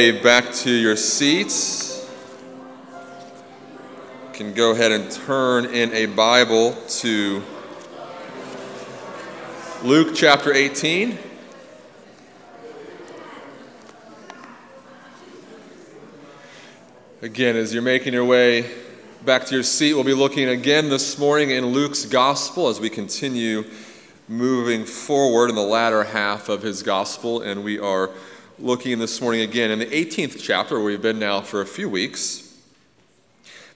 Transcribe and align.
Back 0.00 0.54
to 0.54 0.70
your 0.70 0.96
seats. 0.96 2.10
You 4.22 4.32
can 4.32 4.54
go 4.54 4.70
ahead 4.70 4.92
and 4.92 5.10
turn 5.10 5.66
in 5.66 5.92
a 5.92 6.06
Bible 6.06 6.72
to 7.00 7.42
Luke 9.84 10.14
chapter 10.14 10.54
18. 10.54 11.18
Again, 17.20 17.56
as 17.56 17.74
you're 17.74 17.82
making 17.82 18.14
your 18.14 18.24
way 18.24 18.70
back 19.26 19.44
to 19.44 19.54
your 19.54 19.62
seat, 19.62 19.92
we'll 19.92 20.04
be 20.04 20.14
looking 20.14 20.48
again 20.48 20.88
this 20.88 21.18
morning 21.18 21.50
in 21.50 21.66
Luke's 21.66 22.06
gospel 22.06 22.68
as 22.68 22.80
we 22.80 22.88
continue 22.88 23.64
moving 24.28 24.86
forward 24.86 25.50
in 25.50 25.56
the 25.56 25.60
latter 25.60 26.04
half 26.04 26.48
of 26.48 26.62
his 26.62 26.82
gospel, 26.82 27.42
and 27.42 27.62
we 27.62 27.78
are 27.78 28.08
looking 28.60 28.98
this 28.98 29.22
morning 29.22 29.40
again 29.40 29.70
in 29.70 29.78
the 29.78 29.86
18th 29.86 30.38
chapter, 30.38 30.74
where 30.74 30.84
we've 30.84 31.00
been 31.00 31.18
now 31.18 31.40
for 31.40 31.62
a 31.62 31.66
few 31.66 31.88
weeks. 31.88 32.54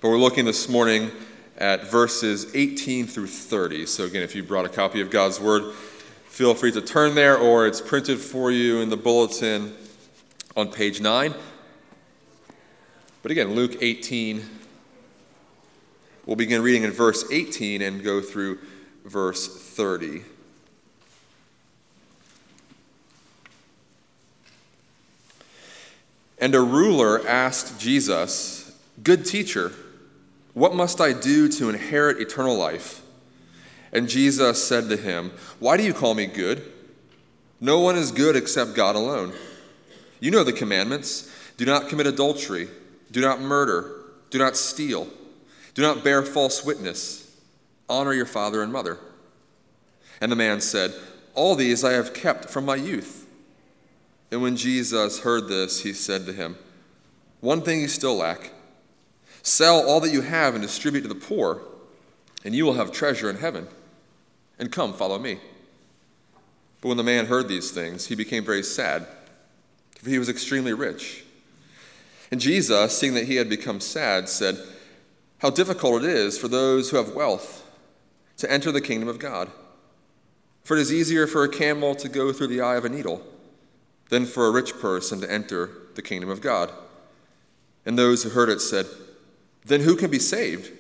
But 0.01 0.11
we're 0.11 0.19
looking 0.19 0.45
this 0.45 0.69
morning 0.69 1.11
at 1.57 1.91
verses 1.91 2.55
18 2.55 3.07
through 3.07 3.29
30. 3.29 3.87
So, 3.87 4.05
again, 4.05 4.23
if 4.23 4.35
you 4.35 4.43
brought 4.43 4.67
a 4.67 4.69
copy 4.69 5.01
of 5.01 5.11
God's 5.11 5.41
Word, 5.41 5.73
feel 6.27 6.55
free 6.55 6.71
to 6.73 6.83
turn 6.83 7.15
there, 7.15 7.39
or 7.39 7.67
it's 7.67 7.81
printed 7.81 8.19
for 8.19 8.51
you 8.51 8.81
in 8.81 8.91
the 8.91 8.97
bulletin 8.97 9.75
on 10.55 10.71
page 10.71 11.01
9. 11.01 11.35
But 13.23 13.31
again, 13.31 13.55
Luke 13.55 13.79
18, 13.81 14.43
we'll 16.27 16.37
begin 16.37 16.63
reading 16.63 16.83
in 16.83 16.91
verse 16.91 17.25
18 17.33 17.81
and 17.81 18.05
go 18.05 18.21
through 18.21 18.59
verse 19.07 19.49
30. 19.49 20.25
And 26.45 26.55
a 26.55 26.61
ruler 26.61 27.27
asked 27.27 27.81
Jesus, 27.81 28.79
Good 29.03 29.25
teacher, 29.25 29.73
what 30.53 30.75
must 30.75 31.01
I 31.01 31.15
do 31.15 31.49
to 31.49 31.71
inherit 31.71 32.21
eternal 32.21 32.55
life? 32.55 33.01
And 33.95 34.11
Jesus 34.11 34.63
said 34.63 34.91
to 34.91 34.99
him, 34.99 35.33
Why 35.59 35.79
do 35.79 35.85
you 35.85 35.95
call 35.95 36.13
me 36.13 36.27
good? 36.27 36.71
No 37.63 37.81
one 37.81 37.97
is 37.97 38.13
good 38.13 38.37
except 38.37 38.75
God 38.75 38.95
alone. 38.95 39.33
You 40.21 40.33
know 40.33 40.45
the 40.45 40.53
commandments 40.53 41.35
do 41.57 41.65
not 41.65 41.89
commit 41.89 42.07
adultery, 42.07 42.69
do 43.11 43.23
not 43.23 43.41
murder, 43.41 44.03
do 44.29 44.37
not 44.37 44.55
steal, 44.55 45.09
do 45.73 45.81
not 45.81 46.05
bear 46.05 46.23
false 46.23 46.63
witness, 46.63 47.41
honor 47.89 48.13
your 48.13 48.27
father 48.27 48.63
and 48.63 48.71
mother. 48.71 48.99
And 50.21 50.31
the 50.31 50.37
man 50.37 50.61
said, 50.61 50.93
All 51.35 51.55
these 51.55 51.83
I 51.85 51.93
have 51.93 52.13
kept 52.13 52.51
from 52.51 52.67
my 52.67 52.77
youth. 52.77 53.24
And 54.35 54.43
when 54.43 54.57
Jesus 54.57 55.21
heard 55.21 55.47
this, 55.47 55.83
he 55.83 55.93
said 55.93 56.27
to 56.27 56.33
him, 56.33 56.59
One 57.39 57.63
thing 57.63 57.81
you 57.81 57.87
still 57.87 58.17
lack 58.17 58.51
sell 59.45 59.89
all 59.89 60.01
that 60.01 60.13
you 60.13 60.23
have 60.23 60.57
and 60.57 60.63
distribute 60.63 61.03
to 61.03 61.09
the 61.09 61.15
poor, 61.15 61.63
and 62.45 62.53
you 62.53 62.65
will 62.65 62.73
have 62.73 62.91
treasure 62.91 63.31
in 63.31 63.37
heaven. 63.37 63.69
And 64.59 64.73
come, 64.73 64.93
follow 64.93 65.21
me. 65.21 65.39
But 66.81 66.89
when 66.89 66.97
the 66.97 67.05
man 67.05 67.27
heard 67.27 67.47
these 67.47 67.71
things, 67.71 68.09
he 68.09 68.17
became 68.17 68.45
very 68.45 68.65
sad, 68.65 69.07
for 70.01 70.11
he 70.11 70.19
was 70.19 70.29
extremely 70.29 70.73
rich. 70.73 71.23
And 72.33 72.41
Jesus, 72.41 72.99
seeing 72.99 73.15
that 73.15 73.29
he 73.29 73.37
had 73.37 73.49
become 73.49 73.79
sad, 73.79 74.29
said, 74.29 74.59
How 75.39 75.51
difficult 75.51 76.03
it 76.03 76.11
is 76.11 76.37
for 76.37 76.49
those 76.49 76.91
who 76.91 76.97
have 76.97 77.15
wealth 77.15 77.65
to 78.39 78.51
enter 78.51 78.73
the 78.73 78.81
kingdom 78.81 79.09
of 79.09 79.21
God. 79.21 79.49
For 80.65 80.77
it 80.77 80.81
is 80.81 80.93
easier 80.93 81.29
for 81.29 81.45
a 81.45 81.49
camel 81.49 81.95
to 81.95 82.09
go 82.09 82.33
through 82.33 82.49
the 82.49 82.63
eye 82.63 82.75
of 82.75 82.85
a 82.85 82.89
needle 82.89 83.25
than 84.15 84.27
for 84.27 84.47
a 84.47 84.53
rich 84.53 84.79
person 84.79 85.21
to 85.21 85.29
enter 85.29 85.69
the 85.97 86.03
kingdom 86.03 86.31
of 86.31 86.41
God. 86.41 86.71
And 87.85 87.99
those 87.99 88.23
who 88.23 88.31
heard 88.31 88.49
it 88.49 88.61
said, 88.61 88.87
Then 89.65 89.81
who 89.81 89.97
can 89.97 90.09
be 90.09 90.21
saved? 90.21 90.71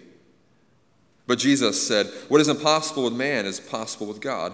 But 1.26 1.40
Jesus 1.40 1.84
said, 1.84 2.06
What 2.28 2.40
is 2.40 2.46
impossible 2.46 3.02
with 3.02 3.12
man 3.12 3.44
is 3.44 3.58
possible 3.58 4.06
with 4.06 4.20
God. 4.20 4.52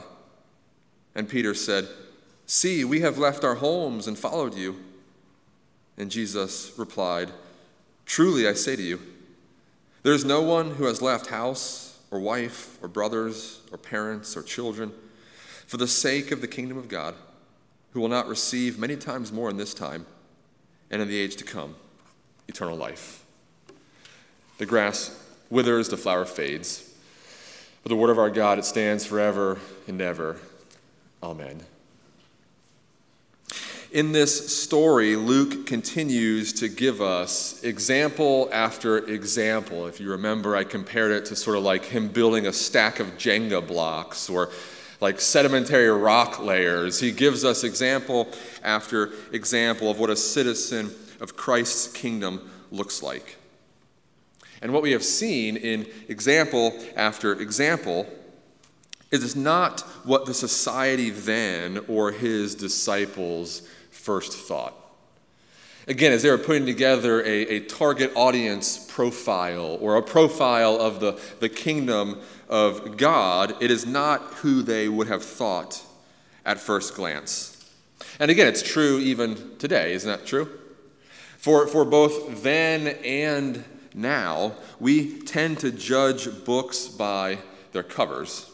And 1.15 1.29
Peter 1.29 1.53
said, 1.53 1.89
See, 2.47 2.83
we 2.83 3.01
have 3.01 3.19
left 3.19 3.45
our 3.45 3.57
homes 3.57 4.07
and 4.07 4.19
followed 4.19 4.55
you. 4.55 4.77
And 5.99 6.11
Jesus 6.11 6.73
replied, 6.79 7.33
Truly 8.07 8.49
I 8.49 8.55
say 8.55 8.77
to 8.77 8.83
you, 8.83 8.99
there 10.05 10.15
is 10.15 10.25
no 10.25 10.41
one 10.41 10.71
who 10.77 10.85
has 10.85 11.03
left 11.03 11.27
house 11.27 11.99
or 12.11 12.19
wife 12.19 12.79
or 12.81 12.89
brothers 12.89 13.61
or 13.71 13.77
parents 13.77 14.39
or 14.39 14.43
children 14.43 14.91
for 15.67 15.77
the 15.77 15.87
sake 15.87 16.33
of 16.33 16.41
the 16.41 16.49
kingdom 16.49 16.79
of 16.79 16.89
God 16.89 17.15
who 17.93 18.01
will 18.01 18.09
not 18.09 18.28
receive 18.28 18.78
many 18.78 18.97
times 18.97 19.33
more 19.33 19.51
in 19.51 19.56
this 19.56 19.75
time 19.75 20.06
and 20.91 21.03
in 21.03 21.09
the 21.09 21.19
age 21.19 21.37
to 21.37 21.45
come 21.45 21.75
eternal 22.49 22.77
life. 22.77 23.25
The 24.59 24.67
grass 24.67 25.17
withers, 25.49 25.89
the 25.89 25.97
flower 25.97 26.25
fades. 26.25 26.93
But 27.83 27.89
the 27.89 27.97
word 27.97 28.11
of 28.11 28.19
our 28.19 28.31
God, 28.31 28.59
it 28.59 28.65
stands 28.65 29.06
forever 29.06 29.59
and 29.89 30.01
ever. 30.01 30.37
Amen. 31.23 31.62
In 33.93 34.12
this 34.12 34.57
story, 34.62 35.17
Luke 35.17 35.67
continues 35.67 36.53
to 36.55 36.69
give 36.69 37.01
us 37.01 37.65
example 37.65 38.49
after 38.53 38.99
example. 38.99 39.89
If 39.89 39.99
you 39.99 40.11
remember, 40.11 40.55
I 40.55 40.62
compared 40.62 41.11
it 41.11 41.25
to 41.27 41.37
sort 41.37 41.57
of 41.57 41.65
like 41.65 41.87
him 41.87 42.07
building 42.07 42.47
a 42.47 42.53
stack 42.53 43.01
of 43.01 43.09
Jenga 43.19 43.67
blocks 43.67 44.31
or 44.31 44.51
like 45.00 45.21
sedimentary 45.21 45.88
rock 45.88 46.41
layers. 46.41 47.00
He 47.00 47.12
gives 47.12 47.44
us 47.44 47.65
example 47.65 48.28
after 48.62 49.12
example 49.33 49.91
of 49.91 49.99
what 49.99 50.11
a 50.11 50.16
citizen 50.16 50.91
of 51.21 51.37
Christ's 51.37 51.93
kingdom 51.93 52.50
looks 52.71 53.03
like. 53.03 53.37
And 54.62 54.72
what 54.72 54.83
we 54.83 54.93
have 54.93 55.05
seen 55.05 55.56
in 55.56 55.87
example 56.09 56.78
after 56.97 57.33
example 57.33 58.06
is 59.10 59.34
not 59.34 59.81
what 60.05 60.27
the 60.27 60.34
society 60.34 61.10
then 61.10 61.81
or 61.89 62.12
his 62.12 62.55
disciples 62.55 63.62
first 63.91 64.33
thought. 64.33 64.75
Again, 65.87 66.13
as 66.13 66.23
they 66.23 66.31
were 66.31 66.39
putting 66.39 66.67
together 66.67 67.23
a, 67.23 67.47
a 67.47 67.61
target 67.61 68.13
audience 68.15 68.87
profile 68.91 69.79
or 69.81 69.97
a 69.97 70.03
profile 70.03 70.77
of 70.77 71.01
the, 71.01 71.19
the 71.41 71.49
kingdom 71.49 72.21
of 72.49 72.97
God, 72.97 73.55
it 73.61 73.71
is 73.71 73.87
not 73.87 74.21
who 74.35 74.63
they 74.63 74.89
would 74.89 75.09
have 75.09 75.25
thought 75.25 75.83
at 76.45 76.61
first 76.61 76.95
glance. 76.95 77.57
And 78.19 78.31
again, 78.31 78.47
it's 78.47 78.63
true 78.63 78.99
even 78.99 79.57
today, 79.59 79.95
isn't 79.95 80.11
that 80.11 80.27
true? 80.27 80.59
For, 81.39 81.67
for 81.67 81.85
both 81.85 82.43
then 82.43 82.89
and 83.05 83.65
now, 83.95 84.53
we 84.79 85.21
tend 85.23 85.59
to 85.61 85.71
judge 85.71 86.29
books 86.45 86.87
by 86.87 87.39
their 87.73 87.83
covers. 87.83 88.51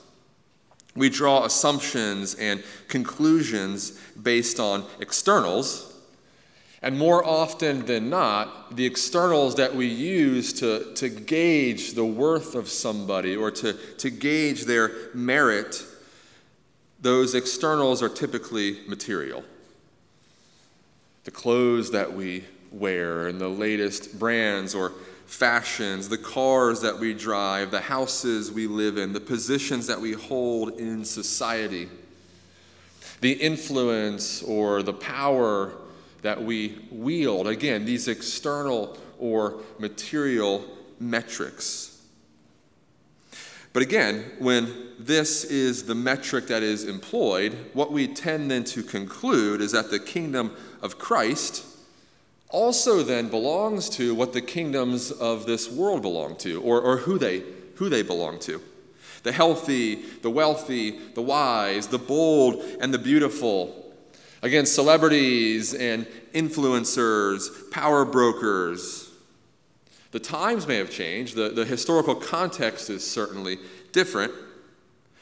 We 0.95 1.11
draw 1.11 1.45
assumptions 1.45 2.35
and 2.37 2.63
conclusions 2.89 4.01
based 4.23 4.61
on 4.61 4.85
externals 5.01 5.96
and 6.83 6.99
more 6.99 7.25
often 7.25 7.87
than 7.87 8.11
not, 8.11 8.77
the 8.77 8.85
externals 8.85 9.55
that 9.57 9.75
we 9.75 9.87
use 9.87 10.53
to, 10.55 10.93
to 10.95 11.09
gauge 11.09 11.95
the 11.95 12.05
worth 12.05 12.55
of 12.55 12.69
somebody 12.69 13.35
or 13.35 13.51
to, 13.51 13.73
to 13.73 14.11
gauge 14.11 14.65
their 14.65 14.93
merit, 15.15 15.83
those 17.01 17.35
externals 17.35 18.03
are 18.03 18.09
typically 18.09 18.81
material. 18.87 19.43
The 21.25 21.31
clothes 21.31 21.91
that 21.93 22.13
we 22.13 22.45
wear 22.71 23.27
and 23.27 23.41
the 23.41 23.49
latest 23.49 24.19
brands 24.19 24.75
or 24.75 24.93
fashions, 25.25 26.09
the 26.09 26.19
cars 26.19 26.83
that 26.83 26.99
we 26.99 27.15
drive, 27.15 27.71
the 27.71 27.81
houses 27.81 28.53
we 28.53 28.67
live 28.67 28.99
in, 28.99 29.13
the 29.13 29.21
positions 29.21 29.87
that 29.87 30.01
we 30.01 30.13
hold 30.13 30.79
in 30.79 31.05
society, 31.05 31.89
the 33.23 33.33
influence 33.33 34.43
or 34.43 34.83
the 34.83 34.93
power 34.93 35.73
that 36.27 36.43
we 36.43 36.77
wield. 36.91 37.47
Again, 37.47 37.85
these 37.85 38.09
external 38.09 38.99
or 39.17 39.61
material 39.79 40.65
metrics. 40.99 42.03
But 43.73 43.85
again, 43.85 44.33
when 44.41 44.89
this 44.99 45.45
is 45.45 45.85
the 45.85 45.95
metric 45.95 46.49
that 46.49 46.65
is 46.65 46.83
employed, 46.83 47.57
what 47.75 47.93
we 47.93 48.09
tend 48.09 48.51
then 48.51 48.65
to 48.65 48.83
conclude 48.83 49.61
is 49.61 49.71
that 49.71 49.93
the 49.93 50.01
kingdom 50.01 50.57
of 50.83 50.99
Christ 50.99 51.65
also 52.49 53.05
then 53.05 53.29
belongs 53.29 53.89
to 53.91 54.13
what 54.13 54.33
the 54.33 54.43
kingdoms 54.43 55.13
of 55.13 55.47
this 55.47 55.71
world 55.71 56.03
belong 56.03 56.35
to, 56.39 56.61
or, 56.61 56.81
or 56.81 56.97
who, 56.97 57.21
they, 57.21 57.45
who 57.77 57.89
they 57.89 58.03
belong 58.03 58.41
to. 58.41 58.61
The 59.23 59.31
healthy, 59.31 60.03
the 60.23 60.31
wealthy, 60.31 60.99
the 61.15 61.23
wise, 61.23 61.87
the 61.87 61.99
bold, 61.99 62.65
and 62.81 62.93
the 62.93 62.99
beautiful 62.99 63.86
against 64.47 64.77
celebrities 64.77 65.75
and 65.75 66.07
influencers, 66.33 67.71
power 67.73 68.05
brokers. 68.05 69.11
The 70.13 70.21
times 70.21 70.69
may 70.69 70.77
have 70.77 70.89
changed, 70.89 71.35
the, 71.35 71.49
the 71.49 71.65
historical 71.65 72.15
context 72.15 72.89
is 72.89 73.05
certainly 73.05 73.59
different. 73.91 74.33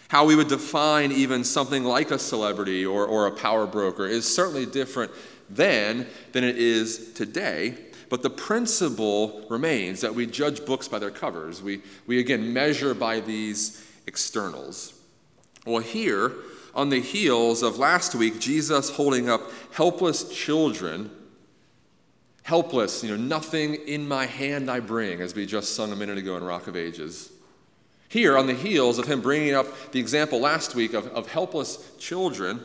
How 0.09 0.27
we 0.27 0.37
would 0.37 0.49
define 0.49 1.11
even 1.11 1.43
something 1.43 1.85
like 1.85 2.11
a 2.11 2.19
celebrity 2.19 2.85
or, 2.85 3.07
or 3.07 3.27
a 3.27 3.33
power 3.33 3.67
broker 3.67 4.07
is 4.07 4.33
certainly 4.33 4.67
different 4.67 5.11
then 5.49 6.07
than 6.33 6.45
it 6.45 6.59
is 6.59 7.15
today. 7.15 7.79
But 8.11 8.23
the 8.23 8.31
principle 8.31 9.47
remains 9.49 10.03
that 10.03 10.15
we 10.15 10.27
judge 10.27 10.67
books 10.67 10.87
by 10.87 10.99
their 10.99 11.11
covers. 11.11 11.63
We, 11.63 11.81
we 12.07 12.21
again 12.21 12.53
measure 12.53 12.93
by 12.93 13.21
these 13.21 13.83
externals. 14.07 14.93
Well, 15.65 15.81
here, 15.81 16.33
on 16.75 16.89
the 16.89 17.01
heels 17.01 17.63
of 17.63 17.79
last 17.79 18.15
week, 18.15 18.41
Jesus 18.41 18.91
holding 18.91 19.31
up 19.31 19.43
helpless 19.73 20.29
children, 20.35 21.11
helpless, 22.43 23.05
you 23.05 23.11
know, 23.11 23.23
nothing 23.23 23.75
in 23.75 24.09
my 24.09 24.27
hand 24.27 24.71
I 24.71 24.81
bring, 24.81 25.21
as 25.21 25.35
we 25.35 25.47
just 25.47 25.75
sung 25.75 25.93
a 25.93 25.97
minute 25.97 26.19
ago 26.19 26.37
in 26.37 26.45
Rock 26.45 26.67
of 26.67 26.77
Ages. 26.77 27.31
Here, 28.09 28.37
on 28.37 28.47
the 28.47 28.55
heels 28.55 28.99
of 28.99 29.07
him 29.07 29.21
bringing 29.21 29.55
up 29.55 29.67
the 29.93 30.01
example 30.01 30.41
last 30.41 30.75
week 30.75 30.95
of, 30.95 31.07
of 31.09 31.29
helpless 31.29 31.93
children 31.99 32.61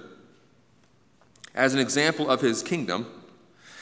as 1.56 1.74
an 1.74 1.80
example 1.80 2.30
of 2.30 2.42
his 2.42 2.62
kingdom, 2.64 3.08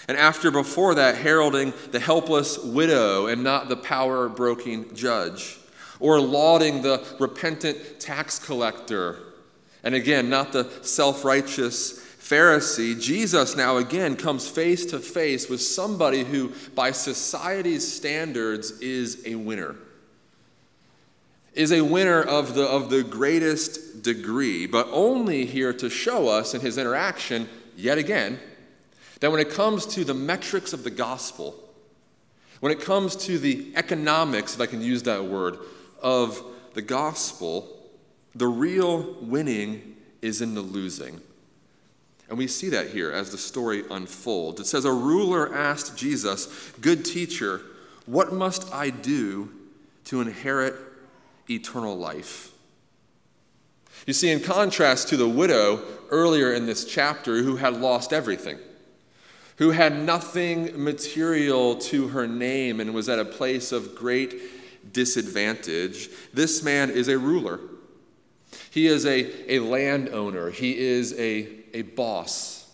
and 0.08 0.18
after 0.18 0.52
before 0.52 0.96
that, 0.96 1.18
heralding 1.18 1.74
the 1.92 2.00
helpless 2.00 2.58
widow 2.58 3.28
and 3.28 3.44
not 3.44 3.68
the 3.68 3.76
power 3.76 4.30
broking 4.30 4.94
judge, 4.96 5.58
or 6.00 6.20
lauding 6.20 6.82
the 6.82 7.04
repentant 7.20 8.00
tax 8.00 8.40
collector, 8.40 9.20
and 9.84 9.96
again, 9.96 10.30
not 10.30 10.52
the 10.52 10.70
self 10.82 11.24
righteous 11.24 12.08
Pharisee, 12.28 13.00
Jesus 13.00 13.56
now 13.56 13.78
again 13.78 14.18
comes 14.18 14.50
face 14.50 14.86
to 14.88 15.00
face 15.00 15.50
with 15.50 15.62
somebody 15.62 16.26
who, 16.26 16.52
by 16.76 16.92
society's 16.92 17.90
standards, 17.90 18.72
is 18.82 19.24
a 19.26 19.36
winner. 19.36 19.76
Is 21.54 21.72
a 21.72 21.82
winner 21.82 22.22
of 22.22 22.54
the, 22.54 22.66
of 22.66 22.90
the 22.90 23.02
greatest 23.02 24.04
degree, 24.04 24.68
but 24.68 24.90
only 24.92 25.46
here 25.46 25.72
to 25.74 25.90
show 25.90 26.28
us 26.28 26.54
in 26.54 26.60
his 26.60 26.78
interaction, 26.78 27.48
yet 27.78 27.98
again, 27.98 28.40
that 29.22 29.32
when 29.32 29.40
it 29.40 29.50
comes 29.50 29.86
to 29.86 30.04
the 30.04 30.14
metrics 30.14 30.74
of 30.74 30.84
the 30.84 30.92
gospel, 30.92 31.56
when 32.60 32.74
it 32.74 32.82
comes 32.82 33.16
to 33.16 33.40
the 33.40 33.72
economics, 33.78 34.54
if 34.54 34.60
I 34.60 34.66
can 34.66 34.82
use 34.82 35.04
that 35.04 35.24
word, 35.24 35.60
of 36.02 36.44
the 36.74 36.82
gospel, 36.82 37.77
the 38.36 38.48
real 38.48 39.16
winning 39.22 39.96
is 40.22 40.42
in 40.42 40.54
the 40.54 40.62
losing. 40.62 41.22
And 42.30 42.38
we 42.38 42.48
see 42.48 42.70
that 42.70 42.90
here 42.90 43.12
as 43.12 43.32
the 43.32 43.38
story 43.38 43.84
unfolds. 43.90 44.60
It 44.60 44.66
says, 44.66 44.86
A 44.86 44.92
ruler 44.92 45.54
asked 45.54 45.98
Jesus, 45.98 46.72
Good 46.82 47.06
teacher, 47.06 47.62
what 48.06 48.34
must 48.34 48.72
I 48.74 48.90
do 48.90 49.52
to 50.06 50.22
inherit 50.22 50.76
eternal 51.50 51.98
life? 51.98 52.52
You 54.06 54.14
see, 54.14 54.30
in 54.30 54.42
contrast 54.42 55.10
to 55.10 55.18
the 55.18 55.28
widow 55.28 55.82
earlier 56.10 56.54
in 56.54 56.66
this 56.66 56.86
chapter 56.86 57.44
who 57.44 57.56
had 57.56 57.78
lost 57.78 58.14
everything, 58.14 58.58
who 59.58 59.72
had 59.72 59.98
nothing 59.98 60.82
material 60.82 61.76
to 61.76 62.10
her 62.10 62.28
name 62.28 62.80
and 62.80 62.94
was 62.94 63.10
at 63.10 63.20
a 63.20 63.26
place 63.26 63.72
of 63.72 63.96
great 63.96 64.94
disadvantage, 64.94 66.10
this 66.34 66.62
man 66.64 66.90
is 66.90 67.08
a 67.08 67.18
ruler. 67.18 67.60
He 68.72 68.88
is 68.88 69.06
a, 69.06 69.54
a 69.54 69.60
landowner, 69.60 70.50
he 70.50 70.78
is 70.78 71.14
a, 71.14 71.48
a 71.74 71.82
boss. 71.84 72.70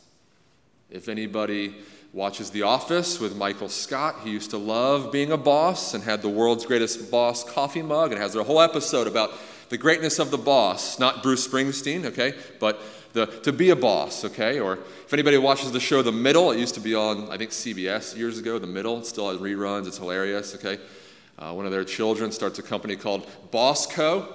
If 0.89 1.09
anybody 1.09 1.75
watches 2.13 2.51
The 2.51 2.61
Office 2.61 3.19
with 3.19 3.35
Michael 3.35 3.69
Scott, 3.69 4.17
he 4.23 4.29
used 4.29 4.51
to 4.51 4.57
love 4.57 5.11
being 5.11 5.31
a 5.31 5.37
boss 5.37 5.95
and 5.95 6.03
had 6.03 6.21
the 6.21 6.29
world's 6.29 6.65
greatest 6.65 7.09
boss 7.09 7.43
coffee 7.43 7.81
mug 7.81 8.11
and 8.11 8.21
has 8.21 8.35
a 8.35 8.43
whole 8.43 8.61
episode 8.61 9.07
about 9.07 9.31
the 9.69 9.77
greatness 9.77 10.19
of 10.19 10.29
the 10.29 10.37
boss, 10.37 10.99
not 10.99 11.23
Bruce 11.23 11.47
Springsteen, 11.47 12.05
okay, 12.05 12.35
but 12.59 12.79
the, 13.13 13.25
to 13.25 13.51
be 13.51 13.71
a 13.71 13.75
boss, 13.75 14.23
okay? 14.25 14.59
Or 14.59 14.73
if 14.73 15.13
anybody 15.13 15.37
watches 15.37 15.71
the 15.71 15.79
show 15.79 16.01
The 16.03 16.11
Middle, 16.11 16.51
it 16.51 16.59
used 16.59 16.75
to 16.75 16.79
be 16.79 16.93
on, 16.93 17.31
I 17.31 17.37
think, 17.37 17.49
CBS 17.51 18.15
years 18.15 18.37
ago, 18.37 18.59
The 18.59 18.67
Middle. 18.67 18.99
It 18.99 19.07
still 19.07 19.31
has 19.31 19.39
reruns, 19.39 19.87
it's 19.87 19.97
hilarious, 19.97 20.53
okay? 20.55 20.79
Uh, 21.39 21.53
one 21.53 21.65
of 21.65 21.71
their 21.71 21.83
children 21.83 22.31
starts 22.31 22.59
a 22.59 22.63
company 22.63 22.95
called 22.95 23.27
Bossco, 23.51 24.27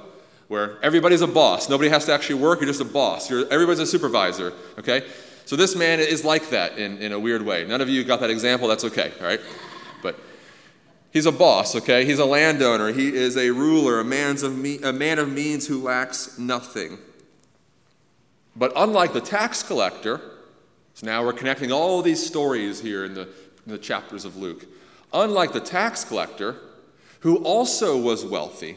where 0.49 0.83
everybody's 0.83 1.21
a 1.21 1.27
boss. 1.27 1.69
Nobody 1.69 1.91
has 1.91 2.07
to 2.07 2.13
actually 2.13 2.37
work, 2.37 2.61
you're 2.61 2.69
just 2.69 2.81
a 2.81 2.85
boss. 2.85 3.31
You're, 3.31 3.51
everybody's 3.53 3.81
a 3.81 3.87
supervisor, 3.87 4.53
okay? 4.79 5.07
So 5.45 5.57
this 5.57 5.77
man 5.77 6.01
is 6.01 6.25
like 6.25 6.51
that 6.51 6.79
in, 6.79 6.99
in 6.99 7.13
a 7.13 7.19
weird 7.19 7.43
way. 7.43 7.65
None 7.67 7.81
of 7.81 7.89
you 7.89 8.03
got 8.05 8.21
that 8.21 8.31
example, 8.31 8.67
that's 8.67 8.85
okay, 8.85 9.13
all 9.21 9.27
right? 9.27 9.41
But 10.03 10.19
he's 11.11 11.27
a 11.27 11.33
boss, 11.33 11.77
okay? 11.77 12.05
He's 12.05 12.19
a 12.19 12.25
landowner. 12.25 12.93
He 12.93 13.15
is 13.15 13.37
a 13.37 13.51
ruler, 13.51 14.01
a, 14.01 14.05
man's 14.05 14.43
of 14.43 14.57
me, 14.57 14.79
a 14.83 14.93
man 14.93 15.19
of 15.19 15.31
means 15.31 15.67
who 15.67 15.83
lacks 15.83 16.39
nothing. 16.39 16.99
But 18.57 18.73
unlike 18.75 19.13
the 19.13 19.21
tax 19.21 19.63
collector, 19.63 20.21
so 20.95 21.07
now 21.07 21.25
we're 21.25 21.33
connecting 21.33 21.71
all 21.71 22.03
these 22.03 22.27
stories 22.27 22.81
here 22.81 23.05
in 23.05 23.15
the, 23.15 23.23
in 23.23 23.73
the 23.73 23.79
chapters 23.79 24.25
of 24.25 24.37
Luke. 24.37 24.67
Unlike 25.13 25.53
the 25.53 25.61
tax 25.61 26.05
collector, 26.05 26.57
who 27.21 27.37
also 27.45 27.97
was 27.97 28.25
wealthy, 28.25 28.77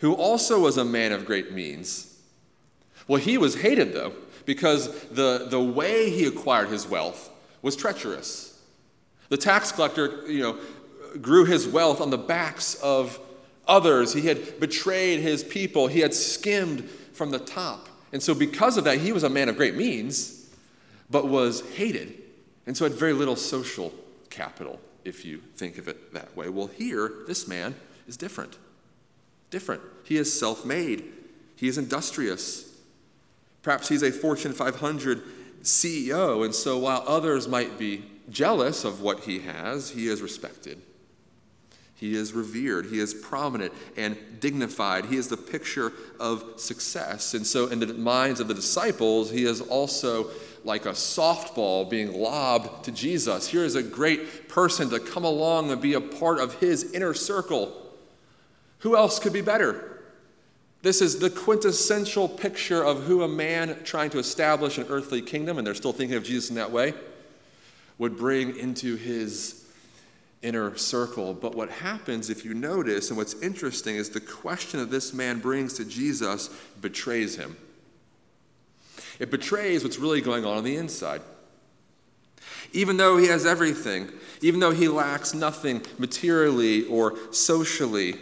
who 0.00 0.14
also 0.14 0.60
was 0.60 0.76
a 0.76 0.84
man 0.84 1.12
of 1.12 1.24
great 1.24 1.52
means. 1.52 2.18
Well, 3.08 3.20
he 3.20 3.38
was 3.38 3.60
hated, 3.60 3.92
though, 3.92 4.12
because 4.44 4.88
the, 5.08 5.46
the 5.48 5.60
way 5.60 6.10
he 6.10 6.26
acquired 6.26 6.68
his 6.68 6.86
wealth 6.86 7.30
was 7.62 7.76
treacherous. 7.76 8.60
The 9.28 9.36
tax 9.36 9.72
collector, 9.72 10.30
you 10.30 10.42
know, 10.42 10.58
grew 11.20 11.44
his 11.44 11.66
wealth 11.66 12.00
on 12.00 12.10
the 12.10 12.18
backs 12.18 12.74
of 12.76 13.18
others. 13.66 14.12
He 14.12 14.22
had 14.22 14.60
betrayed 14.60 15.20
his 15.20 15.42
people. 15.42 15.86
He 15.88 16.00
had 16.00 16.14
skimmed 16.14 16.88
from 17.12 17.30
the 17.30 17.38
top. 17.38 17.88
And 18.12 18.22
so, 18.22 18.34
because 18.34 18.76
of 18.76 18.84
that, 18.84 18.98
he 18.98 19.12
was 19.12 19.24
a 19.24 19.28
man 19.28 19.48
of 19.48 19.56
great 19.56 19.74
means, 19.74 20.48
but 21.10 21.28
was 21.28 21.62
hated. 21.72 22.14
And 22.66 22.76
so, 22.76 22.84
had 22.84 22.94
very 22.94 23.12
little 23.12 23.36
social 23.36 23.92
capital, 24.30 24.80
if 25.04 25.24
you 25.24 25.38
think 25.56 25.78
of 25.78 25.88
it 25.88 26.14
that 26.14 26.36
way. 26.36 26.48
Well, 26.48 26.68
here, 26.68 27.12
this 27.26 27.48
man 27.48 27.74
is 28.06 28.16
different. 28.16 28.58
Different. 29.50 29.82
He 30.04 30.16
is 30.16 30.38
self 30.38 30.64
made, 30.64 31.04
he 31.56 31.68
is 31.68 31.78
industrious. 31.78 32.64
Perhaps 33.62 33.88
he's 33.88 34.02
a 34.02 34.12
Fortune 34.12 34.52
500 34.52 35.22
CEO, 35.62 36.44
and 36.44 36.54
so 36.54 36.78
while 36.78 37.02
others 37.04 37.48
might 37.48 37.76
be 37.78 38.04
jealous 38.30 38.84
of 38.84 39.00
what 39.00 39.24
he 39.24 39.40
has, 39.40 39.90
he 39.90 40.06
is 40.06 40.22
respected. 40.22 40.80
He 41.96 42.14
is 42.14 42.34
revered. 42.34 42.86
He 42.86 43.00
is 43.00 43.14
prominent 43.14 43.72
and 43.96 44.16
dignified. 44.38 45.06
He 45.06 45.16
is 45.16 45.28
the 45.28 45.36
picture 45.36 45.92
of 46.20 46.60
success. 46.60 47.32
And 47.32 47.46
so, 47.46 47.68
in 47.68 47.80
the 47.80 47.94
minds 47.94 48.38
of 48.38 48.48
the 48.48 48.54
disciples, 48.54 49.30
he 49.30 49.44
is 49.44 49.62
also 49.62 50.28
like 50.62 50.84
a 50.84 50.90
softball 50.90 51.88
being 51.88 52.12
lobbed 52.12 52.84
to 52.84 52.92
Jesus. 52.92 53.48
Here 53.48 53.64
is 53.64 53.76
a 53.76 53.82
great 53.82 54.48
person 54.48 54.90
to 54.90 55.00
come 55.00 55.24
along 55.24 55.70
and 55.70 55.80
be 55.80 55.94
a 55.94 56.00
part 56.00 56.38
of 56.38 56.54
his 56.60 56.92
inner 56.92 57.14
circle. 57.14 57.72
Who 58.80 58.96
else 58.96 59.18
could 59.18 59.32
be 59.32 59.40
better? 59.40 60.02
This 60.82 61.00
is 61.00 61.18
the 61.18 61.30
quintessential 61.30 62.28
picture 62.28 62.84
of 62.84 63.04
who 63.04 63.22
a 63.22 63.28
man 63.28 63.82
trying 63.84 64.10
to 64.10 64.18
establish 64.18 64.78
an 64.78 64.86
earthly 64.88 65.22
kingdom, 65.22 65.58
and 65.58 65.66
they're 65.66 65.74
still 65.74 65.92
thinking 65.92 66.16
of 66.16 66.22
Jesus 66.22 66.50
in 66.50 66.56
that 66.56 66.70
way, 66.70 66.94
would 67.98 68.16
bring 68.16 68.56
into 68.56 68.96
his 68.96 69.64
inner 70.42 70.76
circle. 70.76 71.34
But 71.34 71.54
what 71.54 71.70
happens, 71.70 72.30
if 72.30 72.44
you 72.44 72.54
notice, 72.54 73.08
and 73.08 73.16
what's 73.16 73.34
interesting, 73.42 73.96
is 73.96 74.10
the 74.10 74.20
question 74.20 74.78
that 74.78 74.90
this 74.90 75.12
man 75.12 75.40
brings 75.40 75.72
to 75.74 75.84
Jesus 75.84 76.48
betrays 76.80 77.36
him. 77.36 77.56
It 79.18 79.30
betrays 79.30 79.82
what's 79.82 79.98
really 79.98 80.20
going 80.20 80.44
on 80.44 80.58
on 80.58 80.64
the 80.64 80.76
inside. 80.76 81.22
Even 82.72 82.96
though 82.96 83.16
he 83.16 83.26
has 83.28 83.46
everything, 83.46 84.10
even 84.42 84.60
though 84.60 84.72
he 84.72 84.88
lacks 84.88 85.32
nothing 85.34 85.82
materially 85.98 86.84
or 86.84 87.16
socially, 87.32 88.16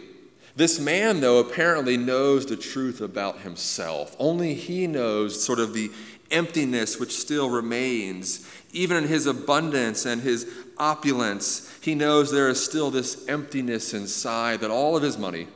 this 0.55 0.79
man, 0.79 1.19
though, 1.19 1.39
apparently 1.39 1.97
knows 1.97 2.45
the 2.45 2.55
truth 2.55 3.01
about 3.01 3.39
himself. 3.39 4.15
Only 4.19 4.53
he 4.53 4.87
knows 4.87 5.43
sort 5.43 5.59
of 5.59 5.73
the 5.73 5.91
emptiness 6.31 6.99
which 6.99 7.15
still 7.15 7.49
remains. 7.49 8.49
Even 8.71 8.97
in 8.97 9.07
his 9.07 9.25
abundance 9.25 10.05
and 10.05 10.21
his 10.21 10.49
opulence, 10.77 11.73
he 11.81 11.93
knows 11.93 12.31
there 12.31 12.49
is 12.49 12.63
still 12.63 12.89
this 12.89 13.27
emptiness 13.27 13.93
inside 13.93 14.61
that 14.61 14.71
all 14.71 14.95
of 14.95 15.03
his 15.03 15.17
money 15.17 15.47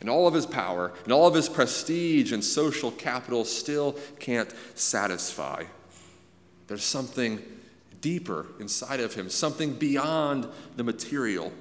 and 0.00 0.08
all 0.08 0.26
of 0.26 0.34
his 0.34 0.46
power 0.46 0.92
and 1.04 1.12
all 1.12 1.26
of 1.26 1.34
his 1.34 1.48
prestige 1.48 2.32
and 2.32 2.44
social 2.44 2.90
capital 2.90 3.44
still 3.44 3.96
can't 4.18 4.52
satisfy. 4.74 5.64
There's 6.66 6.84
something 6.84 7.42
deeper 8.00 8.46
inside 8.60 9.00
of 9.00 9.14
him, 9.14 9.30
something 9.30 9.74
beyond 9.74 10.46
the 10.76 10.84
material, 10.84 11.52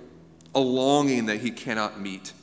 a 0.54 0.60
longing 0.60 1.25
that 1.28 1.42
he 1.42 1.52
cannot 1.52 2.00
meet. 2.00 2.34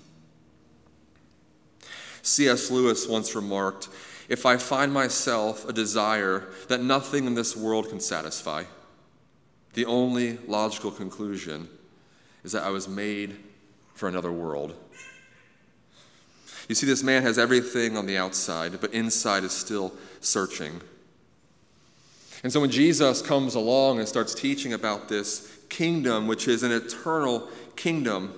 C.S. 2.23 2.71
Lewis 2.71 3.07
once 3.07 3.35
remarked 3.35 3.89
If 4.29 4.47
I 4.47 4.57
find 4.57 4.93
myself 4.93 5.69
a 5.69 5.73
desire 5.73 6.49
that 6.69 6.83
nothing 6.83 7.27
in 7.27 7.35
this 7.35 7.57
world 7.57 7.89
can 7.89 8.01
satisfy, 8.01 8.65
the 9.75 9.85
only 9.85 10.39
logical 10.47 10.91
conclusion 10.91 11.69
is 12.45 12.53
that 12.53 12.63
I 12.63 12.71
was 12.71 12.89
made 12.89 13.37
for 13.95 14.09
another 14.09 14.33
world. 14.33 14.75
You 16.69 16.75
see, 16.75 16.87
this 16.87 17.03
man 17.03 17.23
has 17.23 17.39
everything 17.39 17.97
on 17.97 18.07
the 18.07 18.17
outside, 18.17 18.81
but 18.81 18.95
inside 18.95 19.45
is 19.45 19.53
still 19.53 19.93
searching. 20.21 20.81
And 22.43 22.53
so 22.53 22.61
when 22.61 22.71
Jesus 22.71 23.23
comes 23.23 23.55
along 23.55 23.99
and 23.99 24.09
starts 24.09 24.35
teaching 24.35 24.73
about 24.73 25.09
this 25.09 25.57
kingdom, 25.69 26.27
which 26.27 26.49
is 26.49 26.63
an 26.63 26.73
eternal 26.73 27.49
kingdom, 27.77 28.33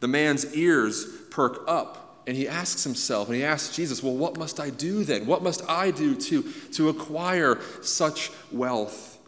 the 0.00 0.08
man's 0.08 0.54
ears 0.54 1.06
perk 1.30 1.62
up 1.66 2.09
and 2.30 2.36
he 2.36 2.46
asks 2.46 2.84
himself, 2.84 3.26
and 3.26 3.36
he 3.36 3.42
asks 3.42 3.74
Jesus, 3.74 4.04
Well, 4.04 4.16
what 4.16 4.38
must 4.38 4.60
I 4.60 4.70
do 4.70 5.02
then? 5.02 5.26
What 5.26 5.42
must 5.42 5.68
I 5.68 5.90
do 5.90 6.14
to, 6.14 6.44
to 6.74 6.88
acquire 6.88 7.58
such 7.82 8.30
wealth? 8.52 9.18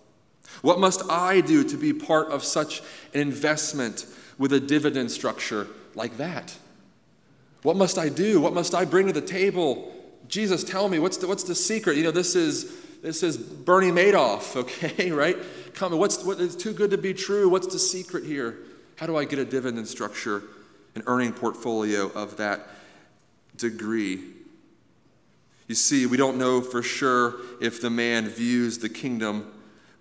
What 0.61 0.79
must 0.79 1.11
I 1.11 1.41
do 1.41 1.65
to 1.65 1.77
be 1.77 1.93
part 1.93 2.29
of 2.29 2.45
such 2.45 2.81
an 3.13 3.21
investment 3.21 4.07
with 4.39 4.53
a 4.53 4.61
dividend 4.61 5.11
structure 5.11 5.67
like 5.97 6.17
that? 6.19 6.57
What 7.65 7.75
must 7.75 7.99
I 7.99 8.09
do? 8.09 8.41
What 8.41 8.55
must 8.55 8.73
I 8.73 8.85
bring 8.85 9.09
to 9.09 9.13
the 9.13 9.21
table? 9.21 9.93
Jesus, 10.29 10.63
tell 10.63 10.89
me, 10.89 11.01
what's 11.01 11.17
the, 11.17 11.27
what's 11.27 11.43
the 11.43 11.57
secret? 11.57 11.97
You 11.97 12.05
know, 12.05 12.13
this 12.13 12.37
is, 12.37 12.73
this 13.03 13.25
is 13.25 13.37
Bernie 13.37 13.91
Madoff, 13.91 14.55
okay, 14.85 15.11
right? 15.11 15.37
Come, 15.75 15.99
what's, 15.99 16.23
what 16.23 16.39
is 16.39 16.55
too 16.55 16.73
good 16.73 16.93
to 16.93 16.99
be 16.99 17.15
true? 17.15 17.49
What's 17.49 17.67
the 17.67 17.81
secret 17.81 18.23
here? 18.23 18.59
How 18.95 19.07
do 19.07 19.17
I 19.17 19.25
get 19.25 19.41
a 19.41 19.45
dividend 19.45 19.89
structure, 19.89 20.45
an 20.95 21.03
earning 21.07 21.33
portfolio 21.33 22.09
of 22.13 22.37
that 22.37 22.69
degree? 23.57 24.21
You 25.69 25.75
see, 25.75 26.07
we 26.07 26.17
don't 26.17 26.39
know 26.39 26.61
for 26.61 26.83
sure 26.83 27.37
if 27.61 27.81
the 27.81 27.91
man 27.91 28.29
views 28.29 28.79
the 28.79 28.89
kingdom 28.89 29.53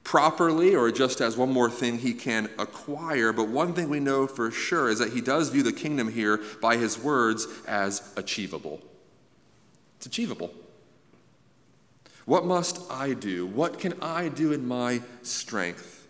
properly 0.04 0.76
or 0.76 0.92
just 0.92 1.22
as 1.22 1.38
one 1.38 1.52
more 1.52 1.70
thing 1.70 2.00
he 2.00 2.14
can 2.14 2.50
acquire. 2.58 3.32
But 3.32 3.48
one 3.48 3.74
thing 3.74 3.90
we 3.90 4.00
know 4.00 4.28
for 4.28 4.52
sure 4.52 4.90
is 4.90 5.00
that 5.00 5.14
he 5.14 5.22
does 5.22 5.50
view 5.50 5.64
the 5.64 5.72
kingdom 5.72 6.12
here 6.12 6.42
by 6.62 6.78
his 6.78 6.98
words 6.98 7.48
as 7.68 8.12
achievable. 8.18 8.82
It's 9.98 10.08
achievable. 10.08 10.54
What 12.26 12.46
must 12.46 12.82
I 12.92 13.14
do? 13.14 13.46
What 13.46 13.80
can 13.80 13.94
I 14.02 14.30
do 14.30 14.52
in 14.52 14.68
my 14.68 15.02
strength? 15.22 16.01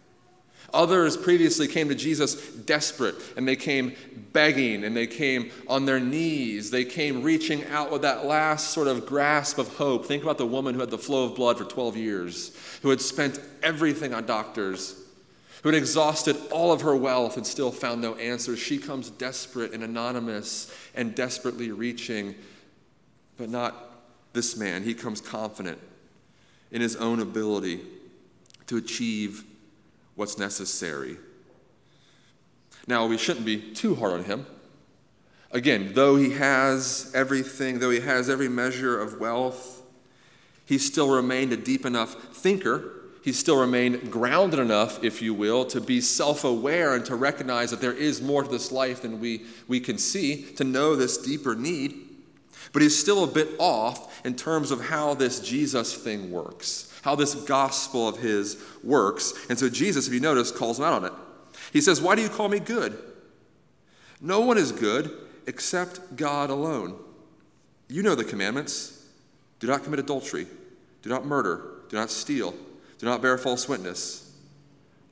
Others 0.73 1.17
previously 1.17 1.67
came 1.67 1.89
to 1.89 1.95
Jesus 1.95 2.35
desperate 2.53 3.15
and 3.35 3.47
they 3.47 3.55
came 3.55 3.93
begging 4.31 4.83
and 4.83 4.95
they 4.95 5.07
came 5.07 5.51
on 5.67 5.85
their 5.85 5.99
knees. 5.99 6.71
They 6.71 6.85
came 6.85 7.23
reaching 7.23 7.65
out 7.67 7.91
with 7.91 8.03
that 8.03 8.25
last 8.25 8.69
sort 8.71 8.87
of 8.87 9.05
grasp 9.05 9.57
of 9.57 9.75
hope. 9.75 10.05
Think 10.05 10.23
about 10.23 10.37
the 10.37 10.45
woman 10.45 10.73
who 10.73 10.79
had 10.79 10.89
the 10.89 10.97
flow 10.97 11.25
of 11.25 11.35
blood 11.35 11.57
for 11.57 11.65
12 11.65 11.97
years, 11.97 12.57
who 12.81 12.89
had 12.89 13.01
spent 13.01 13.39
everything 13.61 14.13
on 14.13 14.25
doctors, 14.25 14.95
who 15.63 15.69
had 15.69 15.77
exhausted 15.77 16.37
all 16.51 16.71
of 16.71 16.81
her 16.81 16.95
wealth 16.95 17.35
and 17.35 17.45
still 17.45 17.71
found 17.71 18.01
no 18.01 18.15
answers. 18.15 18.59
She 18.59 18.77
comes 18.77 19.09
desperate 19.09 19.73
and 19.73 19.83
anonymous 19.83 20.73
and 20.95 21.13
desperately 21.13 21.71
reaching, 21.71 22.35
but 23.37 23.49
not 23.49 23.75
this 24.33 24.55
man. 24.55 24.83
He 24.83 24.93
comes 24.93 25.19
confident 25.19 25.79
in 26.71 26.81
his 26.81 26.95
own 26.95 27.19
ability 27.19 27.81
to 28.67 28.77
achieve 28.77 29.43
what's 30.21 30.37
necessary. 30.37 31.17
Now, 32.85 33.07
we 33.07 33.17
shouldn't 33.17 33.43
be 33.43 33.57
too 33.59 33.95
hard 33.95 34.13
on 34.13 34.23
him. 34.25 34.45
Again, 35.49 35.93
though 35.95 36.15
he 36.15 36.33
has 36.33 37.11
everything, 37.15 37.79
though 37.79 37.89
he 37.89 38.01
has 38.01 38.29
every 38.29 38.47
measure 38.47 39.01
of 39.01 39.19
wealth, 39.19 39.81
he 40.63 40.77
still 40.77 41.09
remained 41.09 41.53
a 41.53 41.57
deep 41.57 41.87
enough 41.87 42.13
thinker. 42.35 42.91
He 43.23 43.33
still 43.33 43.59
remained 43.59 44.11
grounded 44.11 44.59
enough, 44.59 45.03
if 45.03 45.23
you 45.23 45.33
will, 45.33 45.65
to 45.65 45.81
be 45.81 45.99
self 45.99 46.43
aware 46.43 46.93
and 46.93 47.03
to 47.05 47.15
recognize 47.15 47.71
that 47.71 47.81
there 47.81 47.91
is 47.91 48.21
more 48.21 48.43
to 48.43 48.49
this 48.49 48.71
life 48.71 49.01
than 49.01 49.19
we, 49.19 49.47
we 49.67 49.79
can 49.79 49.97
see, 49.97 50.43
to 50.53 50.63
know 50.63 50.95
this 50.95 51.17
deeper 51.17 51.55
need. 51.55 51.95
But 52.73 52.83
he's 52.83 52.97
still 52.97 53.23
a 53.23 53.27
bit 53.27 53.49
off 53.57 54.23
in 54.23 54.35
terms 54.35 54.69
of 54.69 54.85
how 54.85 55.15
this 55.15 55.39
Jesus 55.39 55.95
thing 55.95 56.29
works 56.29 56.90
how 57.01 57.15
this 57.15 57.36
gospel 57.36 58.08
of 58.08 58.17
his 58.17 58.62
works. 58.84 59.34
And 59.50 59.58
so 59.58 59.70
Jesus, 59.70 60.08
if 60.08 60.13
you 60.13 60.20
notice, 60.20 60.51
calls 60.51 60.79
him 60.79 60.86
out 60.86 60.93
on 60.93 61.05
it. 61.05 61.13
He 61.74 61.81
says, 61.81 62.01
Why 62.01 62.15
do 62.15 62.22
you 62.22 62.29
call 62.29 62.50
me 62.50 62.60
good? 62.60 62.98
No 64.20 64.41
one 64.41 64.58
is 64.58 64.72
good 64.72 65.12
except 65.48 66.15
God 66.15 66.50
alone. 66.50 66.98
You 67.88 68.03
know 68.03 68.15
the 68.15 68.24
commandments 68.24 69.05
do 69.60 69.67
not 69.67 69.84
commit 69.84 70.00
adultery, 70.00 70.48
do 71.01 71.10
not 71.10 71.25
murder, 71.25 71.81
do 71.89 71.98
not 71.98 72.10
steal, 72.10 72.53
do 72.98 73.05
not 73.05 73.22
bear 73.22 73.38
false 73.38 73.67
witness, 73.67 74.34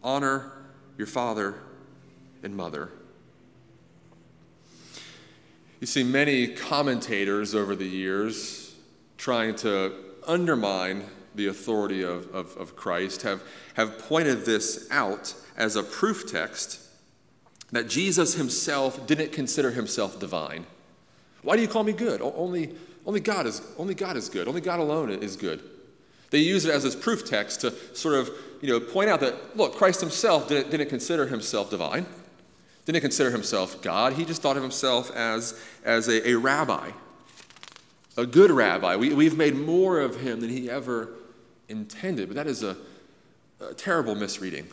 honor 0.04 0.52
your 0.98 1.08
father 1.08 1.56
and 2.44 2.56
mother. 2.56 2.90
You 5.80 5.88
see, 5.88 6.04
many 6.04 6.48
commentators 6.48 7.56
over 7.56 7.76
the 7.76 7.88
years 7.88 8.76
trying 9.18 9.56
to 9.58 9.94
undermine 10.28 11.06
the 11.36 11.48
authority 11.48 12.02
of, 12.02 12.34
of, 12.34 12.56
of 12.58 12.76
Christ, 12.76 13.22
have, 13.24 13.44
have 13.76 14.00
pointed 14.00 14.46
this 14.46 14.88
out 14.92 15.34
as 15.58 15.76
a 15.76 15.84
proof 15.84 16.30
text 16.32 16.82
that 17.72 17.88
Jesus 17.88 18.36
himself 18.36 19.06
didn't 19.06 19.32
consider 19.32 19.72
himself 19.72 20.20
divine. 20.20 20.66
Why 21.42 21.56
do 21.56 21.62
you 21.62 21.68
call 21.68 21.84
me 21.84 21.94
good? 21.94 22.22
Only, 22.22 22.76
only, 23.06 23.20
God 23.20 23.46
is, 23.46 23.62
only 23.78 23.94
God 23.94 24.18
is 24.18 24.28
good. 24.30 24.48
Only 24.48 24.62
God 24.62 24.80
alone 24.80 25.10
is 25.12 25.36
good. 25.36 25.62
They 26.32 26.40
use 26.40 26.66
it 26.66 26.72
as 26.72 26.84
this 26.84 26.96
proof 26.96 27.26
text 27.26 27.62
to 27.62 27.74
sort 27.96 28.16
of 28.16 28.30
you 28.62 28.70
know, 28.70 28.80
point 28.80 29.10
out 29.10 29.20
that, 29.22 29.58
look, 29.58 29.76
Christ 29.76 30.02
himself 30.02 30.50
didn't, 30.50 30.70
didn't 30.72 30.90
consider 30.90 31.28
himself 31.28 31.70
divine, 31.70 32.06
didn't 32.86 33.02
consider 33.02 33.32
himself 33.32 33.82
God. 33.82 34.14
He 34.14 34.26
just 34.26 34.42
thought 34.42 34.58
of 34.58 34.64
himself 34.64 35.12
as, 35.16 35.60
as 35.84 36.08
a, 36.08 36.30
a 36.30 36.36
rabbi, 36.36 36.92
a 38.20 38.26
good 38.26 38.52
rabbi. 38.52 38.96
We, 38.96 39.14
we've 39.14 39.38
made 39.38 39.56
more 39.56 40.00
of 40.00 40.20
him 40.20 40.42
than 40.42 40.50
he 40.50 40.70
ever 40.70 41.10
intended, 41.68 42.28
but 42.28 42.36
that 42.36 42.48
is 42.48 42.64
a, 42.64 42.76
a 43.62 43.74
terrible 43.74 44.16
misreading. 44.16 44.68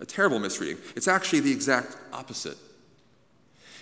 A 0.00 0.06
terrible 0.06 0.38
misreading. 0.38 0.78
It's 0.94 1.08
actually 1.08 1.40
the 1.40 1.52
exact 1.52 1.96
opposite. 2.12 2.58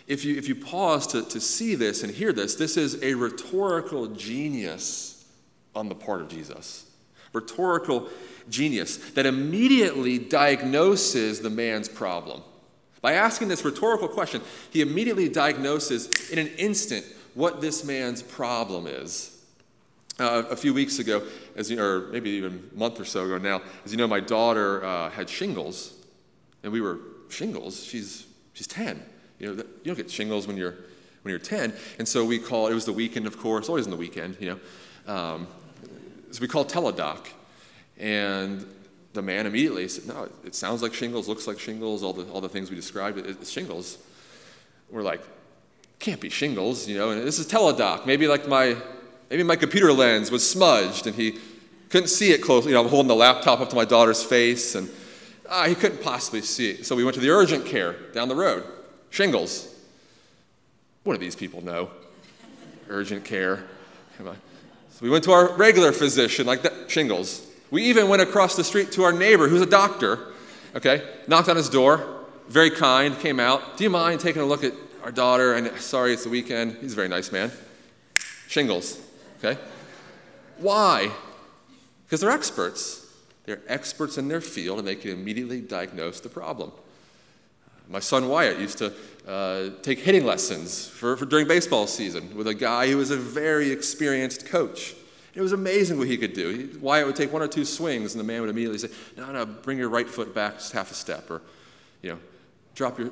If 0.06 0.24
you, 0.24 0.36
if 0.36 0.48
you 0.48 0.54
pause 0.54 1.06
to, 1.08 1.22
to 1.22 1.40
see 1.40 1.74
this 1.74 2.02
and 2.02 2.12
hear 2.12 2.32
this, 2.32 2.54
this 2.54 2.76
is 2.76 3.02
a 3.02 3.14
rhetorical 3.14 4.08
genius 4.08 5.26
on 5.74 5.88
the 5.88 5.94
part 5.94 6.20
of 6.20 6.28
Jesus. 6.28 6.90
Rhetorical 7.32 8.08
genius 8.48 8.98
that 9.12 9.26
immediately 9.26 10.18
diagnoses 10.18 11.40
the 11.40 11.50
man's 11.50 11.88
problem. 11.88 12.42
By 13.00 13.14
asking 13.14 13.48
this 13.48 13.64
rhetorical 13.64 14.08
question, 14.08 14.40
he 14.70 14.80
immediately 14.82 15.28
diagnoses 15.28 16.30
in 16.30 16.38
an 16.38 16.48
instant 16.58 17.04
what 17.34 17.60
this 17.60 17.84
man's 17.84 18.22
problem 18.22 18.86
is. 18.86 19.30
Uh, 20.20 20.44
a 20.48 20.54
few 20.54 20.72
weeks 20.72 21.00
ago, 21.00 21.22
as 21.56 21.68
you, 21.68 21.82
or 21.82 22.06
maybe 22.12 22.30
even 22.30 22.70
a 22.72 22.78
month 22.78 23.00
or 23.00 23.04
so 23.04 23.24
ago 23.24 23.36
now, 23.36 23.60
as 23.84 23.90
you 23.90 23.98
know, 23.98 24.06
my 24.06 24.20
daughter 24.20 24.84
uh, 24.84 25.10
had 25.10 25.28
shingles, 25.28 25.92
and 26.62 26.72
we 26.72 26.80
were 26.80 27.00
shingles. 27.28 27.82
She's 27.82 28.24
she's 28.52 28.68
ten. 28.68 29.02
You 29.40 29.48
know, 29.48 29.62
you 29.62 29.86
don't 29.86 29.96
get 29.96 30.08
shingles 30.08 30.46
when 30.46 30.56
you're 30.56 30.76
when 31.22 31.30
you're 31.30 31.40
ten, 31.40 31.72
and 31.98 32.06
so 32.06 32.24
we 32.24 32.38
call. 32.38 32.68
It 32.68 32.74
was 32.74 32.84
the 32.84 32.92
weekend, 32.92 33.26
of 33.26 33.38
course, 33.38 33.68
always 33.68 33.86
in 33.86 33.90
the 33.90 33.96
weekend. 33.96 34.36
You 34.38 34.60
know, 35.06 35.12
um, 35.12 35.48
so 36.30 36.40
we 36.40 36.46
called 36.46 36.68
Teladoc, 36.68 37.26
and 37.98 38.64
the 39.14 39.22
man 39.22 39.46
immediately 39.46 39.88
said, 39.88 40.06
"No, 40.06 40.28
it 40.44 40.54
sounds 40.54 40.80
like 40.80 40.94
shingles, 40.94 41.26
looks 41.26 41.48
like 41.48 41.58
shingles, 41.58 42.04
all 42.04 42.12
the 42.12 42.30
all 42.30 42.40
the 42.40 42.48
things 42.48 42.70
we 42.70 42.76
described. 42.76 43.18
It, 43.18 43.26
it's 43.26 43.50
shingles." 43.50 43.98
We're 44.90 45.02
like, 45.02 45.22
"Can't 45.98 46.20
be 46.20 46.28
shingles," 46.28 46.88
you 46.88 46.96
know. 46.98 47.10
And 47.10 47.22
this 47.22 47.38
is 47.38 47.46
Teladoc. 47.46 48.06
Maybe 48.06 48.26
like 48.26 48.48
my 48.48 48.76
Maybe 49.30 49.42
my 49.42 49.56
computer 49.56 49.92
lens 49.92 50.30
was 50.30 50.48
smudged 50.48 51.08
and 51.08 51.16
he 51.16 51.38
couldn't 51.88 52.06
see 52.06 52.30
it 52.30 52.42
closely. 52.42 52.70
You 52.70 52.74
know, 52.74 52.84
I'm 52.84 52.88
holding 52.88 53.08
the 53.08 53.16
laptop 53.16 53.60
up 53.60 53.70
to 53.70 53.74
my 53.74 53.84
daughter's 53.84 54.22
face 54.22 54.76
and 54.76 54.88
uh, 55.48 55.66
he 55.66 55.74
couldn't 55.74 56.02
possibly 56.02 56.40
see 56.40 56.70
it. 56.70 56.86
So 56.86 56.94
we 56.94 57.02
went 57.02 57.14
to 57.14 57.20
the 57.20 57.30
urgent 57.30 57.66
care 57.66 57.94
down 58.12 58.28
the 58.28 58.36
road. 58.36 58.64
Shingles. 59.10 59.74
What 61.02 61.14
do 61.14 61.18
these 61.18 61.36
people 61.36 61.64
know? 61.64 61.90
urgent 62.88 63.24
care. 63.24 63.64
So 64.18 65.00
we 65.00 65.10
went 65.10 65.24
to 65.24 65.32
our 65.32 65.56
regular 65.56 65.90
physician, 65.90 66.46
like 66.46 66.62
that, 66.62 66.88
shingles. 66.88 67.44
We 67.70 67.82
even 67.86 68.08
went 68.08 68.22
across 68.22 68.54
the 68.54 68.62
street 68.62 68.92
to 68.92 69.02
our 69.02 69.12
neighbor 69.12 69.48
who's 69.48 69.62
a 69.62 69.66
doctor, 69.66 70.32
okay? 70.76 71.02
Knocked 71.26 71.48
on 71.48 71.56
his 71.56 71.68
door, 71.68 72.24
very 72.48 72.70
kind, 72.70 73.18
came 73.18 73.40
out. 73.40 73.78
Do 73.78 73.84
you 73.84 73.90
mind 73.90 74.20
taking 74.20 74.42
a 74.42 74.44
look 74.44 74.62
at 74.62 74.74
our 75.04 75.12
daughter? 75.12 75.54
And 75.54 75.70
sorry, 75.80 76.12
it's 76.14 76.24
the 76.24 76.30
weekend. 76.30 76.78
He's 76.80 76.94
a 76.94 76.96
very 76.96 77.08
nice 77.08 77.30
man. 77.30 77.52
Shingles. 78.48 78.98
Okay? 79.38 79.60
Why? 80.58 81.10
Because 82.04 82.20
they're 82.20 82.30
experts. 82.30 83.06
They're 83.44 83.60
experts 83.68 84.16
in 84.16 84.28
their 84.28 84.40
field 84.40 84.78
and 84.78 84.88
they 84.88 84.96
can 84.96 85.10
immediately 85.10 85.60
diagnose 85.60 86.20
the 86.20 86.30
problem. 86.30 86.72
My 87.88 88.00
son 88.00 88.28
Wyatt 88.28 88.58
used 88.58 88.78
to 88.78 88.94
uh, 89.28 89.70
take 89.82 89.98
hitting 89.98 90.24
lessons 90.24 90.86
for, 90.86 91.18
for, 91.18 91.26
during 91.26 91.46
baseball 91.46 91.86
season 91.86 92.34
with 92.34 92.46
a 92.46 92.54
guy 92.54 92.88
who 92.88 92.96
was 92.96 93.10
a 93.10 93.16
very 93.16 93.70
experienced 93.70 94.46
coach. 94.46 94.94
It 95.34 95.42
was 95.42 95.52
amazing 95.52 95.98
what 95.98 96.08
he 96.08 96.16
could 96.16 96.32
do. 96.32 96.48
He, 96.48 96.78
Wyatt 96.78 97.06
would 97.06 97.16
take 97.16 97.30
one 97.30 97.42
or 97.42 97.48
two 97.48 97.66
swings, 97.66 98.14
and 98.14 98.20
the 98.20 98.24
man 98.24 98.40
would 98.40 98.48
immediately 98.48 98.78
say, 98.78 98.88
"No, 99.18 99.30
no, 99.32 99.44
bring 99.44 99.76
your 99.76 99.90
right 99.90 100.08
foot 100.08 100.34
back 100.34 100.54
just 100.54 100.72
half 100.72 100.90
a 100.90 100.94
step, 100.94 101.30
or, 101.30 101.42
you 102.00 102.12
know, 102.12 102.18
drop 102.74 102.98
your, 102.98 103.10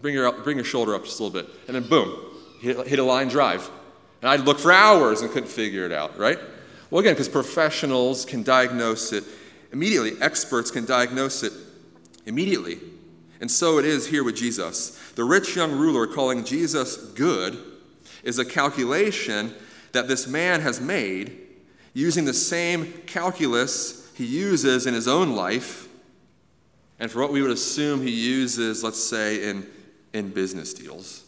bring 0.00 0.14
your, 0.14 0.30
bring 0.32 0.56
your 0.56 0.64
shoulder 0.64 0.94
up 0.94 1.04
just 1.04 1.20
a 1.20 1.22
little 1.22 1.42
bit, 1.42 1.50
and 1.66 1.74
then 1.74 1.88
boom, 1.88 2.16
hit, 2.60 2.86
hit 2.86 2.98
a 2.98 3.04
line 3.04 3.28
drive. 3.28 3.68
And 4.22 4.30
I'd 4.30 4.40
look 4.40 4.58
for 4.58 4.72
hours 4.72 5.20
and 5.20 5.30
couldn't 5.30 5.50
figure 5.50 5.84
it 5.84 5.92
out, 5.92 6.18
right? 6.18 6.38
Well, 6.90 7.00
again, 7.00 7.14
because 7.14 7.28
professionals 7.28 8.24
can 8.24 8.42
diagnose 8.42 9.12
it 9.12 9.24
Immediately, 9.74 10.12
experts 10.20 10.70
can 10.70 10.84
diagnose 10.84 11.42
it 11.42 11.52
immediately. 12.26 12.78
And 13.40 13.50
so 13.50 13.78
it 13.78 13.84
is 13.84 14.06
here 14.06 14.22
with 14.22 14.36
Jesus. 14.36 14.96
The 15.16 15.24
rich 15.24 15.56
young 15.56 15.72
ruler 15.72 16.06
calling 16.06 16.44
Jesus 16.44 16.96
good 16.96 17.58
is 18.22 18.38
a 18.38 18.44
calculation 18.44 19.52
that 19.90 20.06
this 20.06 20.28
man 20.28 20.60
has 20.60 20.80
made 20.80 21.36
using 21.92 22.24
the 22.24 22.32
same 22.32 22.92
calculus 23.06 24.12
he 24.14 24.24
uses 24.24 24.86
in 24.86 24.94
his 24.94 25.08
own 25.08 25.34
life 25.34 25.88
and 27.00 27.10
for 27.10 27.20
what 27.20 27.32
we 27.32 27.42
would 27.42 27.50
assume 27.50 28.00
he 28.00 28.10
uses, 28.10 28.84
let's 28.84 29.02
say, 29.02 29.42
in, 29.48 29.66
in 30.14 30.30
business 30.30 30.72
deals. 30.72 31.24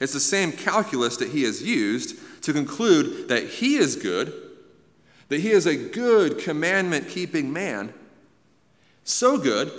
It's 0.00 0.12
the 0.12 0.20
same 0.20 0.52
calculus 0.52 1.16
that 1.16 1.30
he 1.30 1.44
has 1.44 1.62
used 1.62 2.18
to 2.42 2.52
conclude 2.52 3.28
that 3.28 3.44
he 3.44 3.76
is 3.76 3.96
good, 3.96 4.32
that 5.28 5.40
he 5.40 5.50
is 5.50 5.66
a 5.66 5.76
good 5.76 6.38
commandment 6.38 7.08
keeping 7.08 7.52
man, 7.52 7.94
so 9.04 9.38
good 9.38 9.70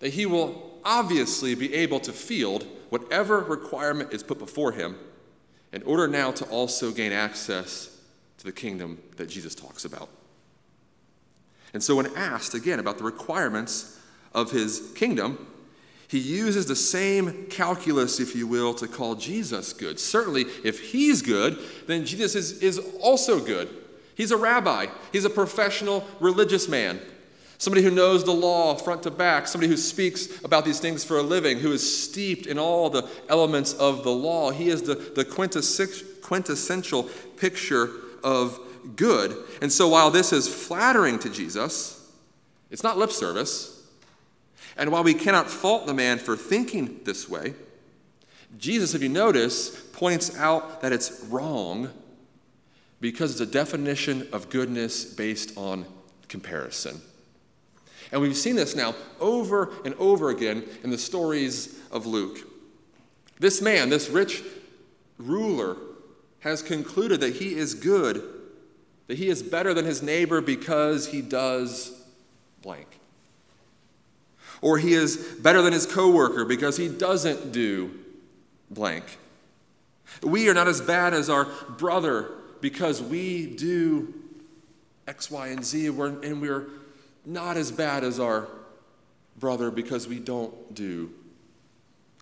that 0.00 0.14
he 0.14 0.26
will 0.26 0.80
obviously 0.84 1.54
be 1.54 1.72
able 1.74 2.00
to 2.00 2.12
field 2.12 2.66
whatever 2.88 3.40
requirement 3.40 4.12
is 4.12 4.22
put 4.22 4.38
before 4.38 4.72
him 4.72 4.96
in 5.72 5.82
order 5.84 6.08
now 6.08 6.32
to 6.32 6.44
also 6.46 6.90
gain 6.90 7.12
access 7.12 7.96
to 8.38 8.44
the 8.44 8.52
kingdom 8.52 8.98
that 9.16 9.28
Jesus 9.28 9.54
talks 9.54 9.84
about. 9.84 10.08
And 11.72 11.82
so, 11.82 11.94
when 11.94 12.06
asked 12.16 12.54
again 12.54 12.80
about 12.80 12.98
the 12.98 13.04
requirements 13.04 14.00
of 14.34 14.50
his 14.50 14.92
kingdom, 14.96 15.46
he 16.10 16.18
uses 16.18 16.66
the 16.66 16.74
same 16.74 17.46
calculus, 17.50 18.18
if 18.18 18.34
you 18.34 18.48
will, 18.48 18.74
to 18.74 18.88
call 18.88 19.14
Jesus 19.14 19.72
good. 19.72 20.00
Certainly, 20.00 20.46
if 20.64 20.90
he's 20.90 21.22
good, 21.22 21.56
then 21.86 22.04
Jesus 22.04 22.34
is, 22.34 22.60
is 22.60 22.80
also 23.00 23.38
good. 23.38 23.68
He's 24.16 24.32
a 24.32 24.36
rabbi, 24.36 24.86
he's 25.12 25.24
a 25.24 25.30
professional 25.30 26.04
religious 26.18 26.68
man, 26.68 26.98
somebody 27.58 27.84
who 27.84 27.92
knows 27.92 28.24
the 28.24 28.32
law 28.32 28.74
front 28.74 29.04
to 29.04 29.12
back, 29.12 29.46
somebody 29.46 29.70
who 29.70 29.76
speaks 29.76 30.42
about 30.42 30.64
these 30.64 30.80
things 30.80 31.04
for 31.04 31.16
a 31.16 31.22
living, 31.22 31.60
who 31.60 31.70
is 31.70 32.02
steeped 32.02 32.46
in 32.46 32.58
all 32.58 32.90
the 32.90 33.08
elements 33.28 33.72
of 33.74 34.02
the 34.02 34.10
law. 34.10 34.50
He 34.50 34.68
is 34.68 34.82
the, 34.82 34.96
the 34.96 35.24
quintessential 35.24 37.04
picture 37.36 37.88
of 38.24 38.58
good. 38.96 39.36
And 39.62 39.70
so, 39.70 39.86
while 39.86 40.10
this 40.10 40.32
is 40.32 40.52
flattering 40.52 41.20
to 41.20 41.30
Jesus, 41.30 42.12
it's 42.68 42.82
not 42.82 42.98
lip 42.98 43.12
service. 43.12 43.79
And 44.80 44.90
while 44.90 45.04
we 45.04 45.12
cannot 45.12 45.50
fault 45.50 45.86
the 45.86 45.92
man 45.92 46.18
for 46.18 46.38
thinking 46.38 47.00
this 47.04 47.28
way, 47.28 47.52
Jesus, 48.56 48.94
if 48.94 49.02
you 49.02 49.10
notice, 49.10 49.78
points 49.92 50.34
out 50.38 50.80
that 50.80 50.90
it's 50.90 51.22
wrong 51.28 51.90
because 52.98 53.32
it's 53.32 53.42
a 53.42 53.52
definition 53.52 54.26
of 54.32 54.48
goodness 54.48 55.04
based 55.04 55.56
on 55.58 55.84
comparison. 56.28 56.98
And 58.10 58.22
we've 58.22 58.34
seen 58.34 58.56
this 58.56 58.74
now 58.74 58.94
over 59.20 59.70
and 59.84 59.94
over 59.96 60.30
again 60.30 60.64
in 60.82 60.88
the 60.88 60.98
stories 60.98 61.78
of 61.92 62.06
Luke. 62.06 62.38
This 63.38 63.60
man, 63.60 63.90
this 63.90 64.08
rich 64.08 64.42
ruler, 65.18 65.76
has 66.38 66.62
concluded 66.62 67.20
that 67.20 67.36
he 67.36 67.54
is 67.54 67.74
good, 67.74 68.26
that 69.08 69.18
he 69.18 69.28
is 69.28 69.42
better 69.42 69.74
than 69.74 69.84
his 69.84 70.02
neighbor 70.02 70.40
because 70.40 71.08
he 71.08 71.20
does 71.20 72.02
blank. 72.62 72.99
Or 74.62 74.78
he 74.78 74.94
is 74.94 75.16
better 75.40 75.62
than 75.62 75.72
his 75.72 75.86
coworker 75.86 76.44
because 76.44 76.76
he 76.76 76.88
doesn't 76.88 77.52
do 77.52 77.98
blank. 78.70 79.18
We 80.22 80.48
are 80.48 80.54
not 80.54 80.68
as 80.68 80.80
bad 80.80 81.14
as 81.14 81.30
our 81.30 81.46
brother 81.78 82.30
because 82.60 83.02
we 83.02 83.46
do 83.46 84.12
X, 85.06 85.30
Y, 85.30 85.48
and 85.48 85.64
Z, 85.64 85.86
and 85.86 86.42
we're 86.42 86.66
not 87.24 87.56
as 87.56 87.72
bad 87.72 88.04
as 88.04 88.20
our 88.20 88.48
brother 89.38 89.70
because 89.70 90.06
we 90.06 90.18
don't 90.18 90.74
do 90.74 91.10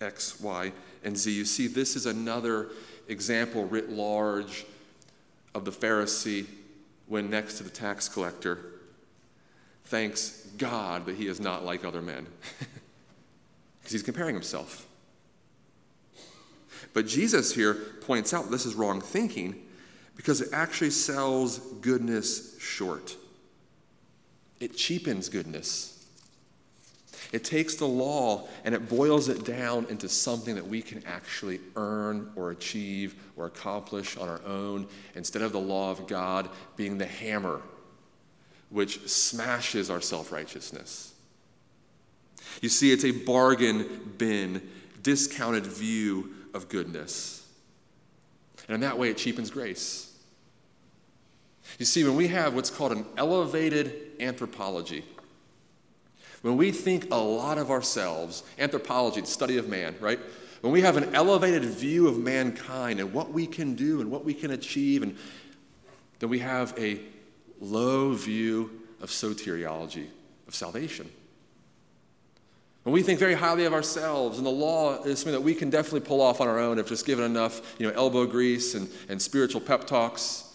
X, 0.01 0.41
Y, 0.41 0.73
and 1.03 1.17
Z. 1.17 1.33
You 1.33 1.45
see, 1.45 1.67
this 1.67 1.97
is 1.97 2.07
another 2.07 2.69
example 3.09 3.67
writ 3.67 3.91
large 3.91 4.65
of 5.55 5.65
the 5.65 5.73
Pharisee 5.73 6.47
when 7.07 7.31
next 7.31 7.59
to 7.59 7.65
the 7.65 7.71
tax 7.71 8.09
collector 8.09 8.78
thanks 9.89 10.47
God 10.59 11.07
that 11.07 11.17
he 11.17 11.27
is 11.27 11.41
not 11.41 11.65
like 11.65 11.85
other 11.85 12.03
men. 12.03 12.27
Because 13.81 13.93
he's 13.93 14.03
comparing 14.03 14.35
himself. 14.35 14.87
But 16.93 17.07
Jesus 17.07 17.55
here 17.55 17.73
points 18.03 18.35
out 18.35 18.51
this 18.51 18.67
is 18.67 18.75
wrong 18.75 19.01
thinking 19.01 19.65
because 20.15 20.43
it 20.43 20.51
actually 20.53 20.91
sells 20.91 21.59
goodness 21.81 22.61
short. 22.61 23.17
It 24.61 24.77
cheapens 24.77 25.31
goodness. 25.31 26.07
It 27.33 27.45
takes 27.45 27.77
the 27.77 27.87
law 27.87 28.49
and 28.63 28.75
it 28.75 28.91
boils 28.91 29.31
it 29.31 29.47
down 29.47 29.87
into 29.89 30.07
something 30.07 30.55
that 30.57 30.67
we 30.67 30.83
can 30.83 31.03
actually 31.07 31.61
earn 31.77 32.31
or 32.37 32.51
achieve 32.51 33.15
or 33.39 33.47
accomplish 33.47 34.19
on 34.19 34.29
our 34.29 34.43
own 34.45 34.87
instead 35.15 35.41
of 35.41 35.53
the 35.53 35.61
law 35.61 35.91
of 35.91 36.07
God 36.07 36.51
being 36.77 36.99
the 36.99 37.07
hammer 37.07 37.63
which 38.71 39.09
smashes 39.09 39.91
our 39.91 40.01
self 40.01 40.33
righteousness. 40.33 41.15
You 42.61 42.69
see, 42.69 42.93
it's 42.93 43.05
a 43.05 43.11
bargain 43.11 44.15
bin, 44.19 44.69
discounted 45.03 45.67
view 45.67 46.35
of 46.55 46.69
goodness. 46.69 47.47
And 48.67 48.75
in 48.75 48.81
that 48.83 48.99
way, 48.99 49.11
it 49.11 49.17
cheapens 49.17 49.51
grace. 49.51 50.13
You 51.79 51.85
see, 51.85 52.05
when 52.05 52.17
we 52.17 52.29
have 52.29 52.55
what's 52.55 52.71
called 52.71 52.93
an 52.93 53.05
elevated 53.17 53.95
anthropology, 54.21 55.05
when 56.43 56.57
we 56.57 56.71
think 56.71 57.13
a 57.13 57.17
lot 57.17 57.59
of 57.59 57.71
ourselves, 57.71 58.43
anthropology, 58.59 59.21
the 59.21 59.27
study 59.27 59.59
of 59.59 59.69
man, 59.69 59.95
right? 60.01 60.19
When 60.61 60.73
we 60.73 60.81
have 60.81 60.97
an 60.97 61.15
elevated 61.15 61.65
view 61.65 62.09
of 62.09 62.19
mankind 62.19 63.01
and 63.01 63.13
what 63.13 63.33
we 63.33 63.47
can 63.47 63.75
do 63.75 64.01
and 64.01 64.11
what 64.11 64.25
we 64.25 64.35
can 64.35 64.51
achieve, 64.51 65.03
and 65.03 65.17
then 66.19 66.31
we 66.31 66.39
have 66.41 66.75
a 66.79 67.01
low 67.61 68.13
view 68.13 68.83
of 69.01 69.11
soteriology, 69.11 70.07
of 70.47 70.55
salvation. 70.55 71.11
When 72.85 72.93
we 72.95 73.03
think 73.03 73.19
very 73.19 73.35
highly 73.35 73.65
of 73.65 73.75
ourselves, 73.75 74.39
and 74.39 74.47
the 74.47 74.51
law 74.51 75.03
is 75.03 75.19
something 75.19 75.33
that 75.33 75.43
we 75.43 75.55
can 75.55 75.69
definitely 75.69 76.01
pull 76.01 76.21
off 76.21 76.41
on 76.41 76.49
our 76.49 76.59
own 76.59 76.79
if 76.79 76.89
just 76.89 77.05
given 77.05 77.25
enough 77.25 77.77
you 77.79 77.87
know, 77.87 77.93
elbow 77.95 78.25
grease 78.25 78.75
and, 78.75 78.89
and 79.09 79.21
spiritual 79.21 79.61
pep 79.61 79.87
talks, 79.87 80.55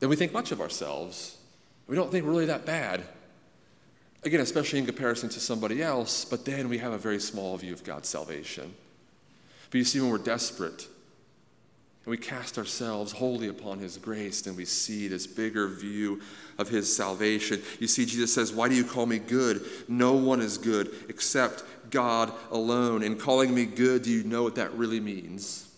then 0.00 0.08
we 0.08 0.16
think 0.16 0.32
much 0.32 0.50
of 0.50 0.60
ourselves. 0.60 1.38
We 1.86 1.96
don't 1.96 2.10
think 2.10 2.26
really 2.26 2.46
that 2.46 2.66
bad. 2.66 3.04
Again, 4.24 4.40
especially 4.40 4.78
in 4.78 4.86
comparison 4.86 5.28
to 5.28 5.40
somebody 5.40 5.82
else, 5.82 6.24
but 6.24 6.44
then 6.44 6.68
we 6.68 6.78
have 6.78 6.92
a 6.92 6.98
very 6.98 7.20
small 7.20 7.56
view 7.56 7.72
of 7.72 7.84
God's 7.84 8.08
salvation. 8.08 8.74
But 9.70 9.78
you 9.78 9.84
see, 9.84 10.00
when 10.00 10.10
we're 10.10 10.18
desperate, 10.18 10.88
and 12.04 12.10
we 12.10 12.18
cast 12.18 12.58
ourselves 12.58 13.12
wholly 13.12 13.48
upon 13.48 13.78
His 13.78 13.96
grace, 13.96 14.46
and 14.46 14.56
we 14.56 14.66
see 14.66 15.08
this 15.08 15.26
bigger 15.26 15.68
view 15.68 16.20
of 16.58 16.68
His 16.68 16.94
salvation. 16.94 17.62
You 17.80 17.86
see, 17.86 18.04
Jesus 18.04 18.34
says, 18.34 18.52
Why 18.52 18.68
do 18.68 18.74
you 18.74 18.84
call 18.84 19.06
me 19.06 19.18
good? 19.18 19.64
No 19.88 20.12
one 20.12 20.42
is 20.42 20.58
good 20.58 20.94
except 21.08 21.64
God 21.90 22.30
alone. 22.50 23.02
In 23.02 23.18
calling 23.18 23.54
me 23.54 23.64
good, 23.64 24.02
do 24.02 24.10
you 24.10 24.22
know 24.22 24.42
what 24.42 24.56
that 24.56 24.74
really 24.74 25.00
means? 25.00 25.70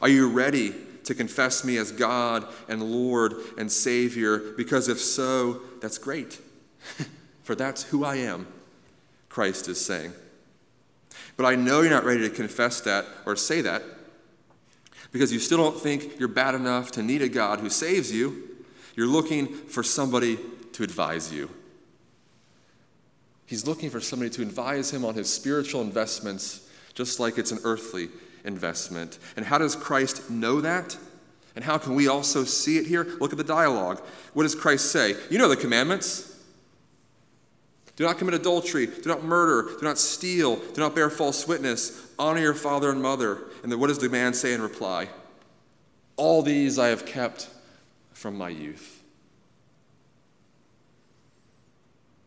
Are 0.00 0.08
you 0.08 0.30
ready 0.30 0.74
to 1.04 1.14
confess 1.14 1.62
me 1.62 1.76
as 1.76 1.92
God 1.92 2.46
and 2.68 2.82
Lord 2.82 3.34
and 3.58 3.70
Savior? 3.70 4.38
Because 4.56 4.88
if 4.88 4.98
so, 4.98 5.60
that's 5.82 5.98
great, 5.98 6.40
for 7.42 7.54
that's 7.54 7.82
who 7.82 8.02
I 8.02 8.16
am, 8.16 8.46
Christ 9.28 9.68
is 9.68 9.84
saying. 9.84 10.12
But 11.36 11.44
I 11.44 11.54
know 11.54 11.82
you're 11.82 11.90
not 11.90 12.04
ready 12.04 12.22
to 12.22 12.34
confess 12.34 12.80
that 12.82 13.04
or 13.26 13.36
say 13.36 13.60
that 13.60 13.82
because 15.12 15.32
you 15.32 15.38
still 15.38 15.58
don't 15.58 15.80
think 15.80 16.18
you're 16.18 16.28
bad 16.28 16.54
enough 16.54 16.92
to 16.92 17.02
need 17.02 17.22
a 17.22 17.28
God 17.28 17.60
who 17.60 17.70
saves 17.70 18.12
you. 18.12 18.56
You're 18.94 19.06
looking 19.06 19.46
for 19.46 19.82
somebody 19.82 20.38
to 20.72 20.82
advise 20.82 21.32
you. 21.32 21.50
He's 23.46 23.66
looking 23.66 23.88
for 23.88 24.00
somebody 24.00 24.30
to 24.30 24.42
advise 24.42 24.92
him 24.92 25.04
on 25.04 25.14
his 25.14 25.32
spiritual 25.32 25.80
investments, 25.80 26.68
just 26.94 27.18
like 27.18 27.38
it's 27.38 27.52
an 27.52 27.60
earthly 27.64 28.08
investment. 28.44 29.18
And 29.36 29.46
how 29.46 29.58
does 29.58 29.74
Christ 29.74 30.28
know 30.28 30.60
that? 30.60 30.96
And 31.56 31.64
how 31.64 31.78
can 31.78 31.94
we 31.94 32.08
also 32.08 32.44
see 32.44 32.76
it 32.76 32.86
here? 32.86 33.06
Look 33.20 33.32
at 33.32 33.38
the 33.38 33.44
dialogue. 33.44 34.00
What 34.34 34.42
does 34.42 34.54
Christ 34.54 34.92
say? 34.92 35.16
You 35.30 35.38
know 35.38 35.48
the 35.48 35.56
commandments. 35.56 36.37
Do 37.98 38.04
not 38.04 38.16
commit 38.16 38.34
adultery. 38.34 38.86
Do 38.86 39.08
not 39.08 39.24
murder. 39.24 39.76
Do 39.76 39.84
not 39.84 39.98
steal. 39.98 40.54
Do 40.54 40.80
not 40.80 40.94
bear 40.94 41.10
false 41.10 41.48
witness. 41.48 42.06
Honor 42.16 42.40
your 42.40 42.54
father 42.54 42.90
and 42.90 43.02
mother. 43.02 43.40
And 43.64 43.72
then 43.72 43.80
what 43.80 43.88
does 43.88 43.98
the 43.98 44.08
man 44.08 44.34
say 44.34 44.54
in 44.54 44.62
reply? 44.62 45.08
All 46.16 46.42
these 46.42 46.78
I 46.78 46.88
have 46.88 47.04
kept 47.04 47.48
from 48.12 48.38
my 48.38 48.50
youth. 48.50 49.02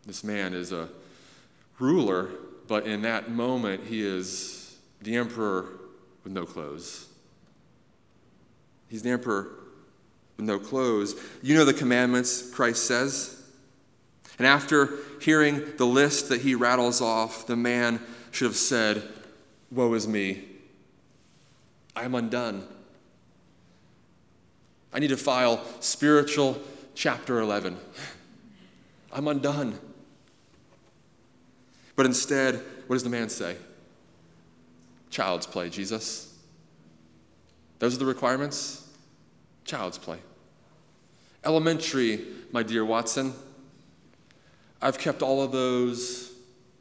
This 0.06 0.26
man 0.26 0.54
is 0.54 0.74
a 0.74 0.90
ruler, 1.80 2.32
but 2.68 2.86
in 2.86 3.04
that 3.04 3.32
moment, 3.32 3.86
he 3.86 4.06
is 4.06 4.78
the 5.02 5.16
emperor 5.16 5.68
with 6.26 6.34
no 6.34 6.46
clothes. 6.46 7.08
He's 8.90 9.04
the 9.04 9.12
emperor 9.12 9.48
with 10.36 10.46
no 10.46 10.60
clothes. 10.60 11.16
You 11.42 11.56
know 11.56 11.64
the 11.64 11.74
commandments, 11.74 12.52
Christ 12.52 12.88
says. 12.88 13.41
And 14.42 14.48
after 14.48 14.98
hearing 15.22 15.62
the 15.78 15.86
list 15.86 16.30
that 16.30 16.42
he 16.42 16.56
rattles 16.56 17.00
off, 17.00 17.46
the 17.46 17.56
man 17.56 18.00
should 18.32 18.48
have 18.48 18.56
said, 18.56 19.04
Woe 19.70 19.94
is 19.94 20.08
me. 20.08 20.44
I 21.96 22.06
am 22.06 22.16
undone. 22.16 22.68
I 24.92 24.98
need 24.98 25.10
to 25.10 25.18
file 25.18 25.64
spiritual 25.80 26.60
chapter 26.96 27.40
11. 27.40 27.78
I'm 29.14 29.28
undone. 29.28 29.78
But 31.96 32.08
instead, 32.08 32.56
what 32.88 32.96
does 32.96 33.04
the 33.04 33.12
man 33.12 33.30
say? 33.30 33.56
Child's 35.12 35.46
play, 35.46 35.70
Jesus. 35.70 36.36
Those 37.78 37.94
are 37.94 38.00
the 38.00 38.08
requirements? 38.08 38.90
Child's 39.66 40.00
play. 40.00 40.18
Elementary, 41.46 42.26
my 42.52 42.64
dear 42.64 42.84
Watson. 42.84 43.36
I've 44.82 44.98
kept 44.98 45.22
all 45.22 45.44
of 45.44 45.52
those 45.52 46.32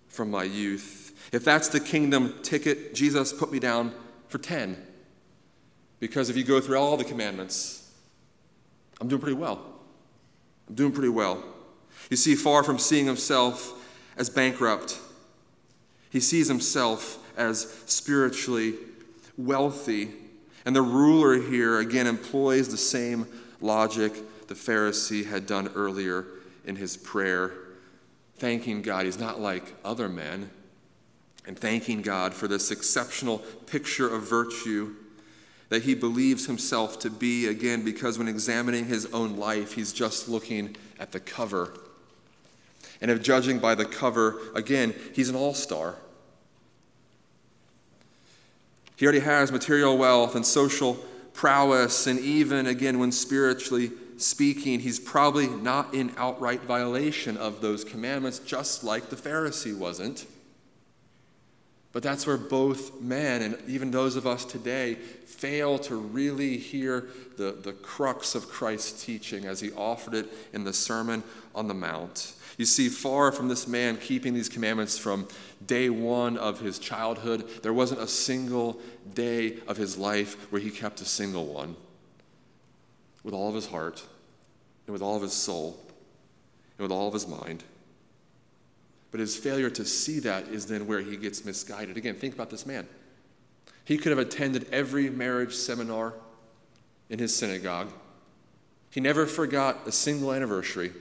from 0.08 0.30
my 0.30 0.44
youth. 0.44 1.12
If 1.32 1.44
that's 1.44 1.68
the 1.68 1.80
kingdom 1.80 2.34
ticket, 2.42 2.94
Jesus 2.94 3.32
put 3.32 3.52
me 3.52 3.58
down 3.58 3.92
for 4.28 4.38
10. 4.38 4.76
Because 6.00 6.30
if 6.30 6.36
you 6.36 6.44
go 6.44 6.60
through 6.60 6.78
all 6.78 6.96
the 6.96 7.04
commandments, 7.04 7.90
I'm 9.00 9.08
doing 9.08 9.20
pretty 9.20 9.36
well. 9.36 9.60
I'm 10.68 10.74
doing 10.74 10.92
pretty 10.92 11.10
well. 11.10 11.44
You 12.10 12.16
see, 12.16 12.34
far 12.34 12.64
from 12.64 12.78
seeing 12.78 13.06
himself 13.06 13.74
as 14.16 14.30
bankrupt, 14.30 14.98
he 16.10 16.20
sees 16.20 16.48
himself 16.48 17.18
as 17.36 17.72
spiritually 17.86 18.74
wealthy. 19.36 20.10
And 20.64 20.74
the 20.74 20.82
ruler 20.82 21.40
here, 21.40 21.78
again, 21.78 22.06
employs 22.06 22.68
the 22.68 22.76
same 22.76 23.26
logic 23.60 24.12
the 24.48 24.54
Pharisee 24.54 25.26
had 25.26 25.46
done 25.46 25.70
earlier 25.74 26.26
in 26.64 26.76
his 26.76 26.96
prayer, 26.96 27.52
thanking 28.40 28.80
God. 28.80 29.04
He's 29.04 29.20
not 29.20 29.38
like 29.38 29.74
other 29.84 30.08
men, 30.08 30.50
and 31.46 31.58
thanking 31.58 32.00
God 32.02 32.34
for 32.34 32.48
this 32.48 32.70
exceptional 32.70 33.38
picture 33.66 34.08
of 34.12 34.28
virtue 34.28 34.94
that 35.68 35.82
he 35.82 35.94
believes 35.94 36.46
himself 36.46 36.98
to 37.00 37.10
be, 37.10 37.46
again, 37.46 37.84
because 37.84 38.18
when 38.18 38.26
examining 38.26 38.86
his 38.86 39.06
own 39.12 39.36
life, 39.36 39.74
he's 39.74 39.92
just 39.92 40.28
looking 40.28 40.76
at 40.98 41.12
the 41.12 41.20
cover. 41.20 41.72
And 43.00 43.10
if 43.10 43.22
judging 43.22 43.58
by 43.58 43.74
the 43.74 43.84
cover, 43.84 44.40
again, 44.54 44.94
he's 45.14 45.28
an 45.28 45.36
all 45.36 45.54
star. 45.54 45.96
He 48.96 49.06
already 49.06 49.20
has 49.20 49.52
material 49.52 49.96
wealth 49.96 50.34
and 50.34 50.44
social 50.44 50.94
prowess, 51.34 52.06
and 52.06 52.18
even, 52.18 52.66
again, 52.66 52.98
when 52.98 53.12
spiritually 53.12 53.92
speaking, 54.20 54.80
he's 54.80 55.00
probably 55.00 55.46
not 55.46 55.94
in 55.94 56.12
outright 56.16 56.62
violation 56.62 57.36
of 57.36 57.60
those 57.60 57.84
commandments, 57.84 58.38
just 58.38 58.84
like 58.84 59.08
the 59.08 59.16
Pharisee 59.16 59.76
wasn't. 59.76 60.26
But 61.92 62.04
that's 62.04 62.26
where 62.26 62.36
both 62.36 63.00
men 63.00 63.42
and 63.42 63.58
even 63.66 63.90
those 63.90 64.14
of 64.14 64.26
us 64.26 64.44
today 64.44 64.94
fail 64.94 65.78
to 65.80 65.96
really 65.96 66.56
hear 66.56 67.08
the, 67.36 67.52
the 67.52 67.72
crux 67.72 68.34
of 68.34 68.48
Christ's 68.48 69.04
teaching 69.04 69.44
as 69.44 69.60
he 69.60 69.72
offered 69.72 70.14
it 70.14 70.28
in 70.52 70.62
the 70.62 70.72
Sermon 70.72 71.24
on 71.52 71.66
the 71.66 71.74
Mount. 71.74 72.34
You 72.58 72.64
see, 72.64 72.88
far 72.88 73.32
from 73.32 73.48
this 73.48 73.66
man 73.66 73.96
keeping 73.96 74.34
these 74.34 74.48
commandments 74.48 74.98
from 74.98 75.26
day 75.66 75.90
one 75.90 76.36
of 76.36 76.60
his 76.60 76.78
childhood, 76.78 77.48
there 77.62 77.72
wasn't 77.72 78.00
a 78.00 78.06
single 78.06 78.80
day 79.14 79.56
of 79.66 79.76
his 79.76 79.98
life 79.98 80.52
where 80.52 80.60
he 80.60 80.70
kept 80.70 81.00
a 81.00 81.06
single 81.06 81.46
one 81.46 81.74
with 83.22 83.34
all 83.34 83.48
of 83.48 83.54
his 83.54 83.66
heart 83.66 84.02
and 84.86 84.92
with 84.92 85.02
all 85.02 85.16
of 85.16 85.22
his 85.22 85.32
soul 85.32 85.78
and 86.78 86.82
with 86.82 86.92
all 86.92 87.08
of 87.08 87.14
his 87.14 87.26
mind. 87.26 87.64
But 89.10 89.20
his 89.20 89.36
failure 89.36 89.70
to 89.70 89.84
see 89.84 90.20
that 90.20 90.48
is 90.48 90.66
then 90.66 90.86
where 90.86 91.00
he 91.00 91.16
gets 91.16 91.44
misguided. 91.44 91.96
Again, 91.96 92.14
think 92.14 92.34
about 92.34 92.50
this 92.50 92.64
man. 92.64 92.86
He 93.84 93.98
could 93.98 94.10
have 94.10 94.18
attended 94.18 94.68
every 94.70 95.10
marriage 95.10 95.54
seminar 95.54 96.14
in 97.08 97.18
his 97.18 97.34
synagogue. 97.34 97.92
He 98.90 99.00
never 99.00 99.26
forgot 99.26 99.86
a 99.86 99.92
single 99.92 100.32
anniversary. 100.32 100.92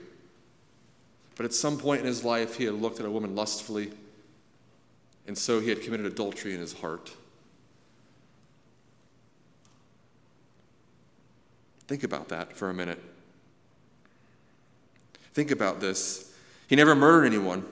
But 1.36 1.46
at 1.46 1.54
some 1.54 1.78
point 1.78 2.00
in 2.00 2.06
his 2.06 2.24
life, 2.24 2.56
he 2.56 2.64
had 2.64 2.74
looked 2.74 3.00
at 3.00 3.06
a 3.06 3.10
woman 3.10 3.34
lustfully, 3.34 3.92
and 5.26 5.38
so 5.38 5.60
he 5.60 5.70
had 5.70 5.82
committed 5.82 6.06
adultery 6.06 6.52
in 6.52 6.60
his 6.60 6.74
heart. 6.74 7.12
Think 11.90 12.04
about 12.04 12.28
that 12.28 12.56
for 12.56 12.70
a 12.70 12.72
minute. 12.72 13.02
Think 15.34 15.50
about 15.50 15.80
this. 15.80 16.32
He 16.68 16.76
never 16.76 16.94
murdered 16.94 17.26
anyone. 17.26 17.64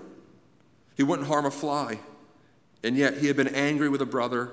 He 0.97 1.05
wouldn't 1.05 1.29
harm 1.29 1.47
a 1.47 1.53
fly. 1.53 2.01
And 2.83 2.97
yet 2.97 3.19
he 3.19 3.29
had 3.29 3.37
been 3.37 3.55
angry 3.55 3.89
with 3.89 4.03
a 4.03 4.07
brother 4.07 4.51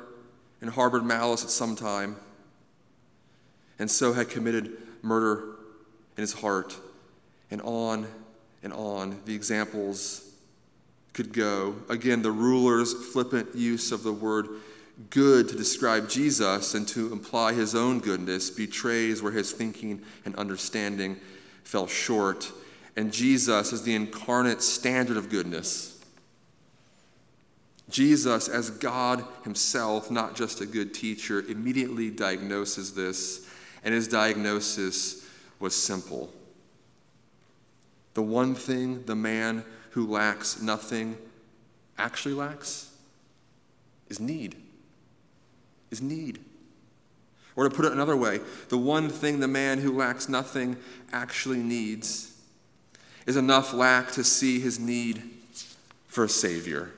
and 0.61 0.69
harbored 0.69 1.03
malice 1.03 1.43
at 1.43 1.49
some 1.49 1.75
time, 1.75 2.17
and 3.79 3.89
so 3.89 4.13
had 4.13 4.29
committed 4.29 4.77
murder 5.01 5.55
in 6.15 6.21
his 6.21 6.33
heart. 6.33 6.77
And 7.49 7.59
on 7.63 8.05
and 8.61 8.71
on 8.71 9.19
the 9.25 9.33
examples 9.33 10.31
could 11.13 11.33
go. 11.33 11.75
Again, 11.89 12.21
the 12.21 12.31
ruler's 12.31 12.93
flippant 12.93 13.55
use 13.55 13.91
of 13.91 14.03
the 14.03 14.13
word 14.13 14.47
good 15.09 15.49
to 15.49 15.55
describe 15.55 16.09
Jesus 16.09 16.73
and 16.73 16.87
to 16.89 17.11
imply 17.11 17.53
his 17.53 17.75
own 17.75 17.99
goodness 17.99 18.49
betrays 18.49 19.21
where 19.21 19.31
his 19.31 19.51
thinking 19.51 20.01
and 20.23 20.35
understanding 20.35 21.17
fell 21.63 21.87
short. 21.87 22.51
And 22.95 23.11
Jesus 23.11 23.73
is 23.73 23.83
the 23.83 23.95
incarnate 23.95 24.61
standard 24.61 25.17
of 25.17 25.29
goodness 25.29 25.95
Jesus, 27.89 28.47
as 28.47 28.71
God 28.71 29.23
himself, 29.43 30.09
not 30.09 30.35
just 30.35 30.61
a 30.61 30.65
good 30.65 30.93
teacher, 30.93 31.41
immediately 31.41 32.09
diagnoses 32.09 32.93
this, 32.93 33.47
and 33.83 33.93
his 33.93 34.07
diagnosis 34.07 35.27
was 35.59 35.75
simple. 35.75 36.33
The 38.15 38.23
one 38.23 38.55
thing 38.55 39.03
the 39.05 39.15
man 39.15 39.63
who 39.91 40.07
lacks 40.07 40.61
nothing 40.61 41.17
actually 41.97 42.33
lacks 42.33 42.91
is 44.09 44.19
need. 44.19 44.55
Is 45.95 46.01
need. 46.01 46.39
Or 47.55 47.63
to 47.63 47.73
put 47.73 47.85
it 47.85 47.93
another 47.93 48.17
way, 48.17 48.41
the 48.67 48.77
one 48.77 49.07
thing 49.07 49.39
the 49.39 49.47
man 49.47 49.79
who 49.79 49.97
lacks 49.97 50.27
nothing 50.27 50.75
actually 51.13 51.59
needs 51.59 52.37
is 53.25 53.37
enough 53.37 53.73
lack 53.73 54.11
to 54.11 54.23
see 54.25 54.59
his 54.59 54.77
need 54.77 55.23
for 56.07 56.25
a 56.25 56.29
Savior. 56.29 56.91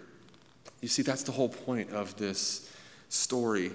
You 0.82 0.88
see, 0.88 1.04
that's 1.04 1.22
the 1.22 1.32
whole 1.32 1.50
point 1.50 1.92
of 1.92 2.18
this 2.18 2.74
story. 3.10 3.72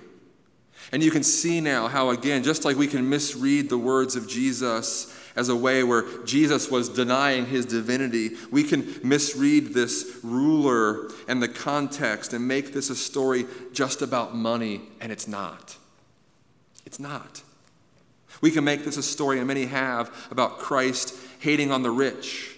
And 0.90 1.04
you 1.04 1.12
can 1.12 1.22
see 1.22 1.60
now 1.60 1.86
how, 1.86 2.10
again, 2.10 2.42
just 2.42 2.64
like 2.64 2.76
we 2.76 2.88
can 2.88 3.08
misread 3.08 3.68
the 3.68 3.78
words 3.78 4.16
of 4.16 4.28
Jesus 4.28 5.16
as 5.36 5.48
a 5.48 5.56
way 5.56 5.82
where 5.82 6.04
Jesus 6.24 6.70
was 6.70 6.88
denying 6.88 7.46
his 7.46 7.66
divinity, 7.66 8.30
we 8.50 8.64
can 8.64 9.00
misread 9.02 9.74
this 9.74 10.18
ruler 10.22 11.10
and 11.28 11.42
the 11.42 11.48
context 11.48 12.32
and 12.32 12.46
make 12.46 12.72
this 12.72 12.90
a 12.90 12.96
story 12.96 13.46
just 13.72 14.02
about 14.02 14.34
money, 14.34 14.82
and 15.00 15.10
it's 15.10 15.26
not. 15.26 15.76
It's 16.84 16.98
not. 16.98 17.42
We 18.40 18.50
can 18.50 18.64
make 18.64 18.84
this 18.84 18.96
a 18.96 19.02
story, 19.02 19.38
and 19.38 19.46
many 19.46 19.66
have, 19.66 20.28
about 20.30 20.58
Christ 20.58 21.14
hating 21.40 21.70
on 21.70 21.82
the 21.82 21.90
rich 21.90 22.52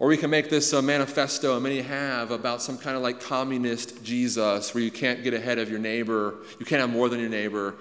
or 0.00 0.08
we 0.08 0.16
can 0.16 0.30
make 0.30 0.48
this 0.48 0.72
a 0.72 0.80
manifesto, 0.80 1.54
and 1.54 1.62
many 1.62 1.82
have, 1.82 2.30
about 2.30 2.62
some 2.62 2.78
kind 2.78 2.96
of 2.96 3.02
like 3.02 3.20
communist 3.20 4.02
Jesus 4.02 4.74
where 4.74 4.82
you 4.82 4.90
can't 4.90 5.22
get 5.22 5.34
ahead 5.34 5.58
of 5.58 5.68
your 5.68 5.78
neighbor, 5.78 6.36
you 6.58 6.64
can't 6.64 6.80
have 6.80 6.88
more 6.88 7.10
than 7.10 7.20
your 7.20 7.28
neighbor. 7.28 7.74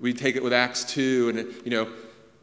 We 0.00 0.12
take 0.12 0.34
it 0.34 0.42
with 0.42 0.52
Acts 0.52 0.84
2 0.86 1.28
and, 1.28 1.38
you 1.64 1.70
know, 1.70 1.88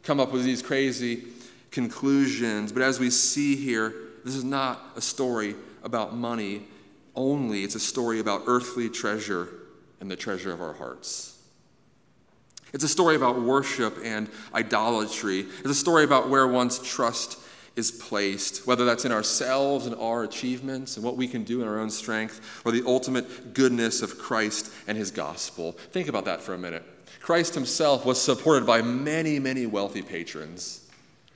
come 0.02 0.20
up 0.20 0.32
with 0.32 0.44
these 0.44 0.62
crazy 0.62 1.24
conclusions. 1.70 2.72
But 2.72 2.82
as 2.82 2.98
we 2.98 3.10
see 3.10 3.56
here, 3.56 3.94
this 4.24 4.34
is 4.34 4.44
not 4.44 4.80
a 4.96 5.00
story 5.00 5.54
about 5.82 6.14
money 6.14 6.62
only, 7.14 7.64
it's 7.64 7.74
a 7.74 7.80
story 7.80 8.20
about 8.20 8.42
earthly 8.46 8.88
treasure 8.88 9.48
and 10.00 10.10
the 10.10 10.16
treasure 10.16 10.52
of 10.52 10.60
our 10.60 10.74
hearts. 10.74 11.36
It's 12.72 12.84
a 12.84 12.88
story 12.88 13.16
about 13.16 13.40
worship 13.40 13.96
and 14.04 14.28
idolatry. 14.54 15.40
It's 15.40 15.70
a 15.70 15.74
story 15.74 16.04
about 16.04 16.28
where 16.28 16.46
one's 16.46 16.78
trust 16.78 17.38
is 17.76 17.90
placed, 17.90 18.66
whether 18.66 18.84
that's 18.84 19.04
in 19.04 19.12
ourselves 19.12 19.86
and 19.86 19.94
our 19.96 20.24
achievements 20.24 20.96
and 20.96 21.04
what 21.04 21.16
we 21.16 21.26
can 21.26 21.44
do 21.44 21.62
in 21.62 21.68
our 21.68 21.78
own 21.78 21.90
strength, 21.90 22.62
or 22.64 22.72
the 22.72 22.82
ultimate 22.86 23.54
goodness 23.54 24.02
of 24.02 24.18
Christ 24.18 24.72
and 24.86 24.98
his 24.98 25.10
gospel. 25.10 25.72
Think 25.72 26.08
about 26.08 26.24
that 26.26 26.42
for 26.42 26.54
a 26.54 26.58
minute. 26.58 26.84
Christ 27.20 27.54
himself 27.54 28.04
was 28.04 28.20
supported 28.20 28.66
by 28.66 28.82
many, 28.82 29.38
many 29.38 29.66
wealthy 29.66 30.02
patrons. 30.02 30.86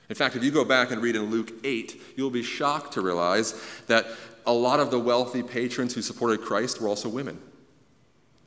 In 0.09 0.15
fact, 0.15 0.35
if 0.35 0.43
you 0.43 0.51
go 0.51 0.65
back 0.65 0.91
and 0.91 1.01
read 1.01 1.15
in 1.15 1.29
Luke 1.29 1.51
8, 1.63 2.01
you'll 2.15 2.29
be 2.29 2.43
shocked 2.43 2.93
to 2.93 3.01
realize 3.01 3.59
that 3.87 4.05
a 4.45 4.53
lot 4.53 4.79
of 4.79 4.91
the 4.91 4.99
wealthy 4.99 5.41
patrons 5.41 5.93
who 5.93 6.01
supported 6.01 6.41
Christ 6.41 6.81
were 6.81 6.87
also 6.87 7.09
women. 7.09 7.39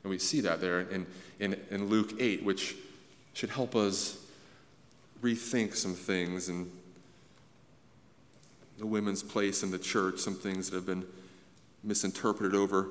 And 0.03 0.09
we 0.09 0.19
see 0.19 0.41
that 0.41 0.61
there 0.61 0.81
in, 0.81 1.05
in, 1.39 1.59
in 1.71 1.87
Luke 1.87 2.13
8, 2.19 2.43
which 2.43 2.75
should 3.33 3.49
help 3.49 3.75
us 3.75 4.23
rethink 5.21 5.75
some 5.75 5.93
things 5.93 6.49
and 6.49 6.71
the 8.77 8.85
women's 8.85 9.23
place 9.23 9.63
in 9.63 9.71
the 9.71 9.79
church, 9.79 10.19
some 10.19 10.35
things 10.35 10.69
that 10.69 10.75
have 10.75 10.85
been 10.85 11.05
misinterpreted 11.83 12.55
over 12.55 12.89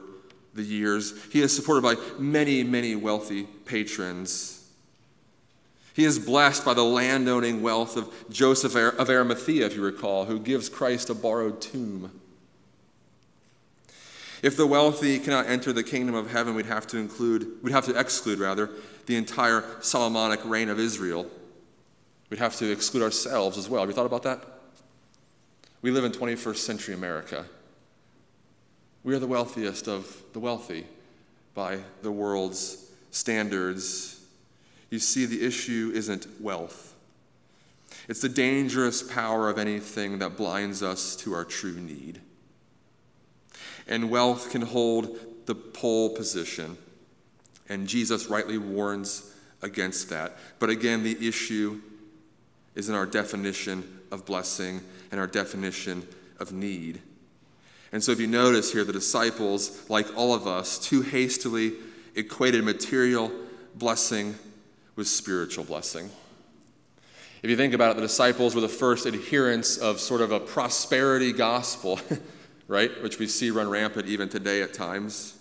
the 0.57 0.63
years. 0.63 1.15
He 1.33 1.41
is 1.41 1.55
supported 1.55 1.83
by 1.83 1.95
many, 2.19 2.65
many 2.65 2.97
wealthy 2.97 3.45
patrons. 3.65 4.69
He 5.95 6.05
is 6.05 6.19
blessed 6.19 6.65
by 6.65 6.75
the 6.75 6.85
landowning 6.85 7.63
wealth 7.63 7.97
of 7.97 8.13
Joseph 8.29 8.75
of 8.75 9.09
Arimathea, 9.09 9.65
if 9.65 9.75
you 9.75 9.83
recall, 9.83 10.27
who 10.27 10.39
gives 10.39 10.69
Christ 10.69 11.09
a 11.09 11.15
borrowed 11.15 11.61
tomb. 11.63 12.11
If 14.43 14.57
the 14.57 14.67
wealthy 14.67 15.19
cannot 15.19 15.47
enter 15.47 15.73
the 15.73 15.83
kingdom 15.83 16.15
of 16.15 16.31
heaven, 16.31 16.55
we'd 16.55 16.67
have 16.67 16.87
to 16.89 16.99
include, 16.99 17.63
we'd 17.63 17.73
have 17.73 17.87
to 17.87 17.99
exclude 17.99 18.39
rather, 18.39 18.71
the 19.07 19.17
entire 19.17 19.65
Solomonic 19.81 20.41
reign 20.45 20.69
of 20.69 20.79
Israel. 20.79 21.27
We'd 22.29 22.41
have 22.41 22.57
to 22.57 22.71
exclude 22.71 23.03
ourselves 23.03 23.57
as 23.57 23.69
well. 23.69 23.81
Have 23.81 23.89
you 23.89 23.95
thought 23.95 24.07
about 24.07 24.25
that? 24.25 24.45
We 25.81 25.91
live 25.91 26.05
in 26.05 26.13
21st 26.13 26.57
century 26.57 26.95
America. 26.95 27.47
We 29.07 29.15
are 29.15 29.21
the 29.21 29.29
wealthiest 29.29 29.87
of 29.87 30.21
the 30.33 30.41
wealthy 30.41 30.85
by 31.55 31.79
the 32.03 32.11
world's 32.11 32.91
standards. 33.13 34.21
You 34.91 34.99
see, 34.99 35.27
the 35.27 35.47
issue 35.47 35.93
isn't 35.95 36.27
wealth, 36.41 36.93
it's 38.09 38.21
the 38.21 38.29
dangerous 38.29 39.05
power 39.05 39.49
of 39.49 39.59
anything 39.59 40.19
that 40.19 40.37
blinds 40.37 40.83
us 40.83 41.15
to 41.19 41.35
our 41.35 41.45
true 41.45 41.77
need. 41.77 42.21
And 43.87 44.11
wealth 44.11 44.51
can 44.51 44.63
hold 44.63 45.17
the 45.47 45.55
pole 45.55 46.11
position. 46.11 46.77
And 47.69 47.87
Jesus 47.87 48.27
rightly 48.27 48.59
warns 48.59 49.33
against 49.63 50.11
that. 50.11 50.37
But 50.59 50.69
again, 50.69 51.05
the 51.05 51.29
issue 51.29 51.81
is 52.75 52.89
in 52.89 52.97
our 52.97 53.07
definition 53.07 54.01
of 54.11 54.27
blessing 54.27 54.81
and 55.13 55.21
our 55.21 55.29
definition 55.29 56.05
of 56.41 56.53
need. 56.53 57.03
And 57.93 58.03
so, 58.03 58.13
if 58.13 58.21
you 58.21 58.27
notice 58.27 58.73
here, 58.73 58.85
the 58.85 58.93
disciples, 58.93 59.89
like 59.89 60.07
all 60.17 60.35
of 60.35 60.47
us, 60.47 60.79
too 60.79 61.03
hastily 61.03 61.73
equated 62.15 62.65
material 62.65 63.31
blessing 63.75 64.35
with 64.97 65.07
spiritual 65.07 65.65
blessing. 65.65 66.11
If 67.43 67.51
you 67.51 67.57
think 67.57 67.75
about 67.75 67.93
it, 67.93 67.97
the 67.97 68.03
disciples 68.03 68.55
were 68.55 68.61
the 68.61 68.69
first 68.69 69.07
adherents 69.07 69.77
of 69.77 70.01
sort 70.01 70.21
of 70.21 70.33
a 70.33 70.41
prosperity 70.41 71.33
gospel, 71.33 72.01
right? 72.69 72.91
Which 73.03 73.19
we 73.19 73.27
see 73.27 73.51
run 73.51 73.69
rampant 73.69 74.07
even 74.09 74.29
today 74.29 74.63
at 74.63 74.75
times. 74.75 75.37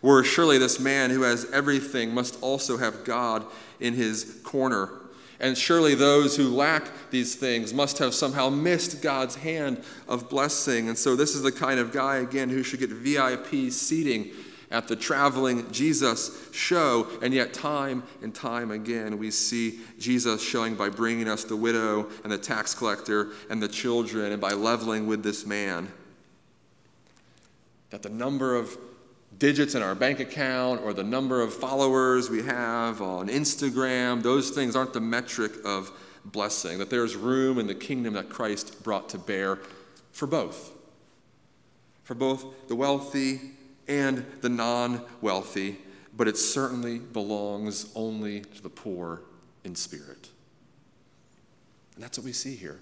Where 0.00 0.24
surely 0.24 0.58
this 0.58 0.80
man 0.80 1.10
who 1.10 1.22
has 1.22 1.50
everything 1.52 2.14
must 2.14 2.40
also 2.40 2.76
have 2.78 3.04
God 3.04 3.44
in 3.78 3.94
his 3.94 4.40
corner 4.44 4.90
and 5.40 5.56
surely 5.56 5.94
those 5.94 6.36
who 6.36 6.48
lack 6.48 6.90
these 7.10 7.36
things 7.36 7.72
must 7.72 7.98
have 7.98 8.12
somehow 8.12 8.48
missed 8.48 9.02
God's 9.02 9.36
hand 9.36 9.82
of 10.08 10.28
blessing. 10.28 10.88
And 10.88 10.98
so, 10.98 11.14
this 11.14 11.34
is 11.34 11.42
the 11.42 11.52
kind 11.52 11.78
of 11.78 11.92
guy, 11.92 12.16
again, 12.16 12.48
who 12.48 12.62
should 12.62 12.80
get 12.80 12.90
VIP 12.90 13.70
seating 13.70 14.30
at 14.70 14.88
the 14.88 14.96
traveling 14.96 15.70
Jesus 15.70 16.50
show. 16.52 17.06
And 17.22 17.32
yet, 17.32 17.54
time 17.54 18.02
and 18.20 18.34
time 18.34 18.72
again, 18.72 19.16
we 19.18 19.30
see 19.30 19.78
Jesus 19.98 20.42
showing 20.42 20.74
by 20.74 20.88
bringing 20.88 21.28
us 21.28 21.44
the 21.44 21.56
widow 21.56 22.08
and 22.24 22.32
the 22.32 22.38
tax 22.38 22.74
collector 22.74 23.28
and 23.48 23.62
the 23.62 23.68
children, 23.68 24.32
and 24.32 24.40
by 24.40 24.52
leveling 24.52 25.06
with 25.06 25.22
this 25.22 25.46
man. 25.46 25.88
That 27.90 28.02
the 28.02 28.10
number 28.10 28.56
of 28.56 28.76
digits 29.38 29.74
in 29.74 29.82
our 29.82 29.94
bank 29.94 30.20
account 30.20 30.80
or 30.82 30.92
the 30.92 31.04
number 31.04 31.40
of 31.40 31.54
followers 31.54 32.28
we 32.28 32.42
have 32.42 33.00
on 33.00 33.28
Instagram, 33.28 34.22
those 34.22 34.50
things 34.50 34.74
aren't 34.74 34.92
the 34.92 35.00
metric 35.00 35.52
of 35.64 35.90
blessing. 36.24 36.78
That 36.78 36.90
there's 36.90 37.16
room 37.16 37.58
in 37.58 37.66
the 37.66 37.74
kingdom 37.74 38.14
that 38.14 38.28
Christ 38.28 38.82
brought 38.82 39.08
to 39.10 39.18
bear 39.18 39.58
for 40.12 40.26
both. 40.26 40.72
For 42.02 42.14
both 42.14 42.68
the 42.68 42.74
wealthy 42.74 43.40
and 43.86 44.24
the 44.40 44.48
non 44.48 45.02
wealthy, 45.20 45.78
but 46.16 46.26
it 46.26 46.36
certainly 46.36 46.98
belongs 46.98 47.92
only 47.94 48.40
to 48.40 48.62
the 48.62 48.70
poor 48.70 49.22
in 49.64 49.74
spirit. 49.74 50.28
And 51.94 52.02
that's 52.02 52.18
what 52.18 52.24
we 52.24 52.32
see 52.32 52.54
here. 52.54 52.80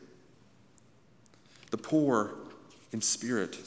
The 1.71 1.79
poor 1.79 2.35
in 2.93 3.01
spirit, 3.01 3.59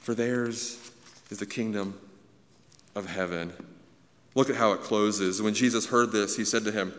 for 0.00 0.14
theirs 0.14 0.90
is 1.30 1.38
the 1.38 1.46
kingdom 1.46 1.98
of 2.94 3.06
heaven. 3.06 3.52
Look 4.34 4.50
at 4.50 4.56
how 4.56 4.72
it 4.72 4.80
closes. 4.80 5.42
When 5.42 5.54
Jesus 5.54 5.86
heard 5.86 6.12
this, 6.12 6.36
he 6.36 6.44
said 6.44 6.64
to 6.64 6.72
him, 6.72 6.92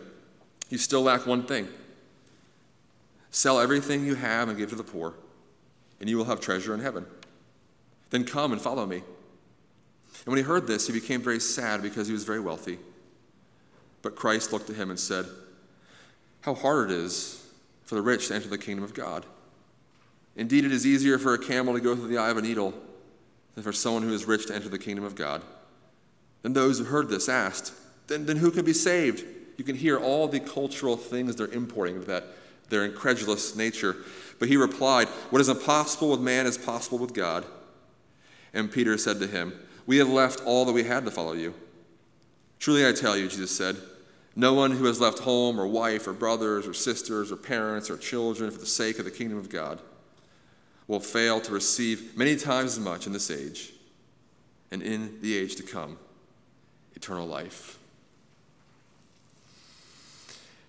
You 0.68 0.78
still 0.78 1.02
lack 1.02 1.26
one 1.26 1.44
thing. 1.44 1.68
Sell 3.30 3.60
everything 3.60 4.04
you 4.04 4.16
have 4.16 4.48
and 4.48 4.58
give 4.58 4.70
to 4.70 4.76
the 4.76 4.82
poor, 4.84 5.14
and 6.00 6.08
you 6.08 6.16
will 6.16 6.24
have 6.24 6.40
treasure 6.40 6.74
in 6.74 6.80
heaven. 6.80 7.06
Then 8.10 8.24
come 8.24 8.52
and 8.52 8.60
follow 8.60 8.86
me. 8.86 8.96
And 8.96 10.26
when 10.26 10.36
he 10.36 10.42
heard 10.42 10.66
this, 10.66 10.86
he 10.86 10.92
became 10.92 11.22
very 11.22 11.40
sad 11.40 11.80
because 11.80 12.06
he 12.06 12.12
was 12.12 12.24
very 12.24 12.40
wealthy. 12.40 12.78
But 14.02 14.16
Christ 14.16 14.52
looked 14.52 14.68
at 14.68 14.76
him 14.76 14.90
and 14.90 14.98
said, 14.98 15.26
How 16.42 16.54
hard 16.54 16.90
it 16.90 16.96
is 16.96 17.46
for 17.84 17.94
the 17.94 18.02
rich 18.02 18.28
to 18.28 18.34
enter 18.34 18.48
the 18.48 18.58
kingdom 18.58 18.84
of 18.84 18.94
God. 18.94 19.26
Indeed, 20.36 20.64
it 20.64 20.72
is 20.72 20.86
easier 20.86 21.18
for 21.18 21.34
a 21.34 21.38
camel 21.38 21.74
to 21.74 21.80
go 21.80 21.94
through 21.94 22.08
the 22.08 22.18
eye 22.18 22.30
of 22.30 22.36
a 22.36 22.42
needle 22.42 22.74
than 23.54 23.64
for 23.64 23.72
someone 23.72 24.02
who 24.02 24.12
is 24.12 24.24
rich 24.24 24.46
to 24.46 24.54
enter 24.54 24.68
the 24.68 24.78
kingdom 24.78 25.04
of 25.04 25.14
God. 25.14 25.42
Then 26.42 26.52
those 26.52 26.78
who 26.78 26.84
heard 26.84 27.08
this 27.08 27.28
asked, 27.28 27.72
then, 28.06 28.26
then 28.26 28.36
who 28.36 28.50
can 28.50 28.64
be 28.64 28.72
saved? 28.72 29.24
You 29.56 29.64
can 29.64 29.76
hear 29.76 29.98
all 29.98 30.26
the 30.26 30.40
cultural 30.40 30.96
things 30.96 31.36
they're 31.36 31.46
importing 31.48 32.02
that 32.04 32.24
their 32.70 32.84
incredulous 32.84 33.56
nature. 33.56 33.96
But 34.38 34.48
he 34.48 34.56
replied, 34.56 35.08
What 35.30 35.40
is 35.40 35.48
impossible 35.48 36.10
with 36.10 36.20
man 36.20 36.46
is 36.46 36.56
possible 36.56 36.98
with 36.98 37.12
God. 37.12 37.44
And 38.54 38.72
Peter 38.72 38.96
said 38.96 39.20
to 39.20 39.26
him, 39.26 39.52
We 39.86 39.98
have 39.98 40.08
left 40.08 40.42
all 40.46 40.64
that 40.64 40.72
we 40.72 40.84
had 40.84 41.04
to 41.04 41.10
follow 41.10 41.32
you. 41.32 41.54
Truly 42.58 42.86
I 42.86 42.92
tell 42.92 43.16
you, 43.16 43.28
Jesus 43.28 43.54
said, 43.54 43.76
no 44.36 44.54
one 44.54 44.70
who 44.70 44.84
has 44.84 45.00
left 45.00 45.18
home 45.18 45.60
or 45.60 45.66
wife 45.66 46.06
or 46.06 46.12
brothers 46.12 46.66
or 46.66 46.72
sisters 46.72 47.32
or 47.32 47.36
parents 47.36 47.90
or 47.90 47.96
children 47.96 48.50
for 48.50 48.58
the 48.58 48.66
sake 48.66 48.98
of 48.98 49.04
the 49.04 49.10
kingdom 49.10 49.38
of 49.38 49.50
God 49.50 49.80
will 50.90 50.98
fail 50.98 51.40
to 51.40 51.52
receive 51.52 52.16
many 52.16 52.34
times 52.34 52.72
as 52.72 52.80
much 52.80 53.06
in 53.06 53.12
this 53.12 53.30
age 53.30 53.70
and 54.72 54.82
in 54.82 55.20
the 55.22 55.38
age 55.38 55.54
to 55.54 55.62
come 55.62 55.96
eternal 56.96 57.28
life. 57.28 57.78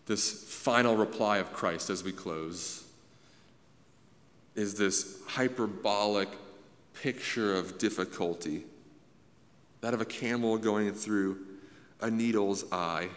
This 0.06 0.32
final 0.32 0.96
reply 0.96 1.40
of 1.40 1.52
Christ 1.54 1.90
as 1.90 2.04
we 2.04 2.12
close 2.12 2.84
is 4.54 4.76
this 4.76 5.18
hyperbolic 5.26 6.30
picture 6.94 7.56
of 7.56 7.80
difficulty 7.80 8.64
that 9.82 9.96
of 9.96 10.02
a 10.02 10.06
camel 10.06 10.56
going 10.60 10.94
through 10.94 11.40
a 12.00 12.12
needle's 12.12 12.72
eye. 12.72 13.10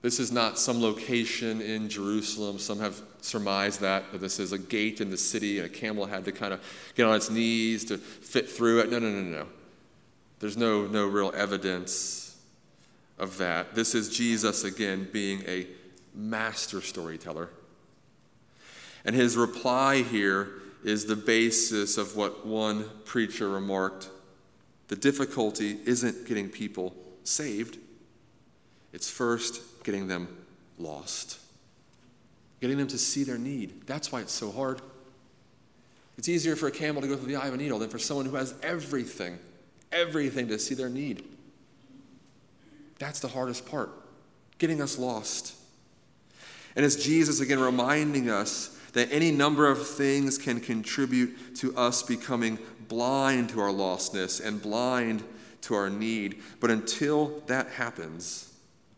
This 0.00 0.20
is 0.20 0.32
not 0.32 0.58
some 0.58 0.80
location 0.80 1.60
in 1.60 1.90
Jerusalem. 1.90 2.58
Some 2.58 2.80
have 2.80 2.98
surmised 3.26 3.80
that, 3.80 4.12
that 4.12 4.20
this 4.20 4.38
is 4.38 4.52
a 4.52 4.58
gate 4.58 5.00
in 5.00 5.10
the 5.10 5.16
city 5.16 5.58
and 5.58 5.66
a 5.66 5.68
camel 5.68 6.06
had 6.06 6.24
to 6.24 6.32
kind 6.32 6.54
of 6.54 6.62
get 6.94 7.06
on 7.06 7.16
its 7.16 7.28
knees 7.28 7.84
to 7.86 7.98
fit 7.98 8.48
through 8.48 8.80
it. 8.80 8.90
No, 8.90 8.98
no, 8.98 9.10
no, 9.10 9.22
no. 9.22 9.46
There's 10.38 10.56
no, 10.56 10.86
no 10.86 11.06
real 11.06 11.32
evidence 11.34 12.40
of 13.18 13.38
that. 13.38 13.74
This 13.74 13.94
is 13.94 14.08
Jesus, 14.08 14.64
again, 14.64 15.08
being 15.12 15.42
a 15.46 15.66
master 16.14 16.80
storyteller. 16.80 17.50
And 19.04 19.14
his 19.14 19.36
reply 19.36 20.02
here 20.02 20.50
is 20.84 21.06
the 21.06 21.16
basis 21.16 21.98
of 21.98 22.16
what 22.16 22.46
one 22.46 22.88
preacher 23.04 23.48
remarked. 23.48 24.10
The 24.88 24.96
difficulty 24.96 25.78
isn't 25.84 26.26
getting 26.28 26.48
people 26.48 26.94
saved, 27.24 27.78
it's 28.92 29.10
first 29.10 29.60
getting 29.82 30.06
them 30.06 30.28
lost 30.78 31.40
getting 32.60 32.78
them 32.78 32.88
to 32.88 32.98
see 32.98 33.24
their 33.24 33.38
need. 33.38 33.86
That's 33.86 34.10
why 34.10 34.20
it's 34.20 34.32
so 34.32 34.50
hard. 34.50 34.80
It's 36.18 36.28
easier 36.28 36.56
for 36.56 36.66
a 36.66 36.70
camel 36.70 37.02
to 37.02 37.08
go 37.08 37.16
through 37.16 37.28
the 37.28 37.36
eye 37.36 37.48
of 37.48 37.54
a 37.54 37.56
needle 37.56 37.78
than 37.78 37.90
for 37.90 37.98
someone 37.98 38.26
who 38.26 38.36
has 38.36 38.54
everything, 38.62 39.38
everything 39.92 40.48
to 40.48 40.58
see 40.58 40.74
their 40.74 40.88
need. 40.88 41.24
That's 42.98 43.20
the 43.20 43.28
hardest 43.28 43.66
part, 43.66 43.90
getting 44.58 44.80
us 44.80 44.98
lost. 44.98 45.54
And 46.74 46.84
it's 46.84 46.96
Jesus 46.96 47.40
again 47.40 47.60
reminding 47.60 48.30
us 48.30 48.78
that 48.92 49.12
any 49.12 49.30
number 49.30 49.68
of 49.68 49.86
things 49.86 50.38
can 50.38 50.60
contribute 50.60 51.56
to 51.56 51.76
us 51.76 52.02
becoming 52.02 52.58
blind 52.88 53.50
to 53.50 53.60
our 53.60 53.70
lostness 53.70 54.44
and 54.44 54.62
blind 54.62 55.22
to 55.62 55.74
our 55.74 55.90
need. 55.90 56.42
But 56.60 56.70
until 56.70 57.42
that 57.46 57.68
happens, 57.68 58.54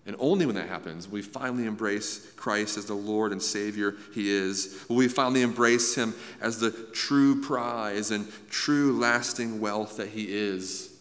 and 0.08 0.16
only 0.20 0.46
when 0.46 0.54
that 0.54 0.70
happens 0.70 1.06
will 1.06 1.16
we 1.16 1.22
finally 1.22 1.66
embrace 1.66 2.32
Christ 2.34 2.78
as 2.78 2.86
the 2.86 2.94
Lord 2.94 3.30
and 3.30 3.42
Savior 3.42 3.94
He 4.14 4.30
is. 4.30 4.82
Will 4.88 4.96
we 4.96 5.06
finally 5.06 5.42
embrace 5.42 5.94
Him 5.94 6.14
as 6.40 6.58
the 6.58 6.70
true 6.70 7.42
prize 7.42 8.10
and 8.10 8.26
true 8.48 8.98
lasting 8.98 9.60
wealth 9.60 9.98
that 9.98 10.08
He 10.08 10.34
is. 10.34 10.98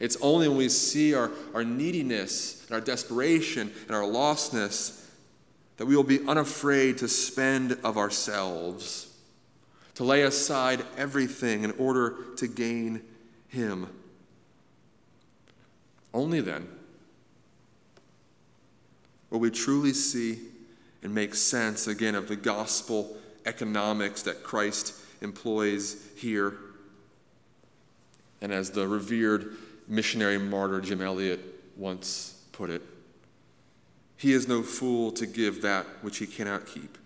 It's 0.00 0.16
only 0.22 0.48
when 0.48 0.56
we 0.56 0.70
see 0.70 1.14
our, 1.14 1.30
our 1.52 1.64
neediness 1.64 2.64
and 2.64 2.74
our 2.74 2.80
desperation 2.80 3.70
and 3.88 3.94
our 3.94 4.04
lostness 4.04 5.04
that 5.76 5.84
we 5.84 5.94
will 5.94 6.02
be 6.02 6.26
unafraid 6.26 6.96
to 6.98 7.08
spend 7.08 7.76
of 7.84 7.98
ourselves, 7.98 9.14
to 9.96 10.04
lay 10.04 10.22
aside 10.22 10.82
everything 10.96 11.62
in 11.62 11.72
order 11.72 12.16
to 12.36 12.46
gain 12.46 13.02
Him. 13.48 13.86
Only 16.14 16.40
then 16.40 16.68
will 19.36 19.42
we 19.42 19.50
truly 19.50 19.92
see 19.92 20.38
and 21.02 21.14
make 21.14 21.34
sense 21.34 21.88
again 21.88 22.14
of 22.14 22.26
the 22.26 22.36
gospel 22.36 23.18
economics 23.44 24.22
that 24.22 24.42
Christ 24.42 24.94
employs 25.20 26.02
here. 26.16 26.54
And 28.40 28.50
as 28.50 28.70
the 28.70 28.88
revered 28.88 29.54
missionary 29.86 30.38
martyr 30.38 30.80
Jim 30.80 31.02
Elliot 31.02 31.40
once 31.76 32.46
put 32.52 32.70
it, 32.70 32.80
he 34.16 34.32
is 34.32 34.48
no 34.48 34.62
fool 34.62 35.12
to 35.12 35.26
give 35.26 35.60
that 35.60 35.84
which 36.00 36.16
he 36.16 36.26
cannot 36.26 36.64
keep 36.64 36.96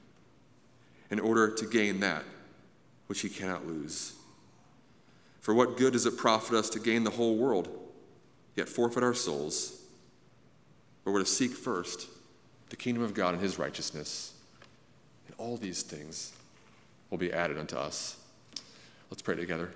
in 1.11 1.19
order 1.19 1.53
to 1.53 1.67
gain 1.67 1.99
that 1.99 2.23
which 3.09 3.23
he 3.23 3.29
cannot 3.29 3.67
lose. 3.67 4.13
For 5.41 5.53
what 5.53 5.77
good 5.77 5.95
does 5.95 6.07
it 6.07 6.17
profit 6.17 6.55
us 6.55 6.71
to 6.71 6.79
gain 6.79 7.03
the 7.03 7.11
whole 7.11 7.37
world, 7.37 7.77
yet 8.55 8.69
forfeit 8.69 9.03
our 9.03 9.15
souls? 9.15 9.83
Or 11.05 11.13
we're 11.13 11.19
to 11.19 11.27
seek 11.27 11.51
first 11.51 12.07
the 12.71 12.77
kingdom 12.77 13.03
of 13.03 13.13
God 13.15 13.35
and 13.35 13.43
his 13.43 13.59
righteousness, 13.59 14.33
and 15.27 15.35
all 15.39 15.57
these 15.57 15.83
things 15.83 16.33
will 17.11 17.19
be 17.19 17.33
added 17.33 17.59
unto 17.59 17.77
us. 17.77 18.17
Let's 19.11 19.23
pray 19.23 19.35
together. 19.37 19.71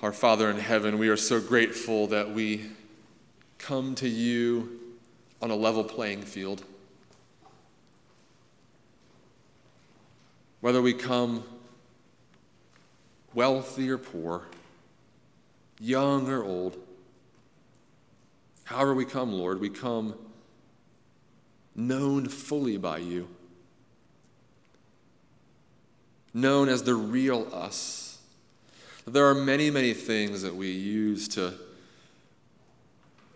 Our 0.00 0.12
Father 0.12 0.50
in 0.50 0.58
heaven, 0.58 0.98
we 0.98 1.08
are 1.08 1.16
so 1.16 1.40
grateful 1.40 2.08
that 2.08 2.30
we 2.30 2.70
come 3.58 3.94
to 3.96 4.08
you 4.08 4.80
on 5.40 5.50
a 5.50 5.56
level 5.56 5.84
playing 5.84 6.22
field. 6.22 6.64
Whether 10.60 10.82
we 10.82 10.92
come 10.92 11.44
wealthy 13.34 13.90
or 13.90 13.98
poor, 13.98 14.42
young 15.82 16.30
or 16.30 16.44
old, 16.44 16.78
however 18.62 18.94
we 18.94 19.04
come, 19.04 19.32
Lord, 19.32 19.60
we 19.60 19.68
come 19.68 20.14
known 21.74 22.28
fully 22.28 22.76
by 22.76 22.98
you, 22.98 23.28
known 26.32 26.68
as 26.68 26.84
the 26.84 26.94
real 26.94 27.48
us. 27.52 28.20
There 29.08 29.26
are 29.26 29.34
many, 29.34 29.70
many 29.70 29.92
things 29.92 30.42
that 30.42 30.54
we 30.54 30.70
use 30.70 31.26
to 31.28 31.52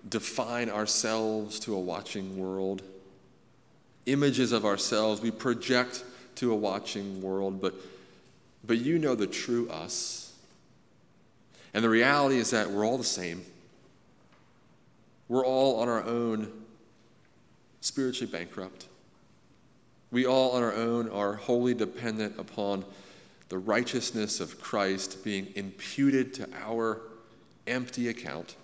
define 0.09 0.71
ourselves 0.71 1.59
to 1.61 1.75
a 1.75 1.81
watching 1.81 2.39
world, 2.39 2.83
images 4.07 4.53
of 4.53 4.65
ourselves. 4.65 5.21
We 5.21 5.33
project 5.33 6.05
to 6.37 6.53
a 6.53 6.55
watching 6.55 7.21
world, 7.21 7.61
but, 7.61 7.75
but 8.65 8.79
you 8.79 9.01
know 9.01 9.17
the 9.17 9.27
true 9.27 9.69
us. 9.69 10.26
And 11.77 11.85
the 11.85 11.91
reality 11.91 12.39
is 12.39 12.53
that 12.53 12.71
we're 12.71 12.87
all 12.87 12.97
the 12.97 13.05
same. 13.05 13.45
We're 15.29 15.45
all 15.45 15.79
on 15.81 15.91
our 15.91 16.03
own 16.03 16.51
spiritually 17.83 18.33
bankrupt. 18.33 18.87
We 20.11 20.25
all 20.25 20.53
on 20.53 20.63
our 20.63 20.73
own 20.73 21.11
are 21.11 21.35
wholly 21.35 21.75
dependent 21.75 22.41
upon 22.41 22.87
the 23.51 23.59
righteousness 23.59 24.41
of 24.41 24.59
Christ 24.59 25.23
being 25.23 25.53
imputed 25.55 26.33
to 26.35 26.49
our 26.55 27.03
empty 27.67 28.09
account. 28.09 28.57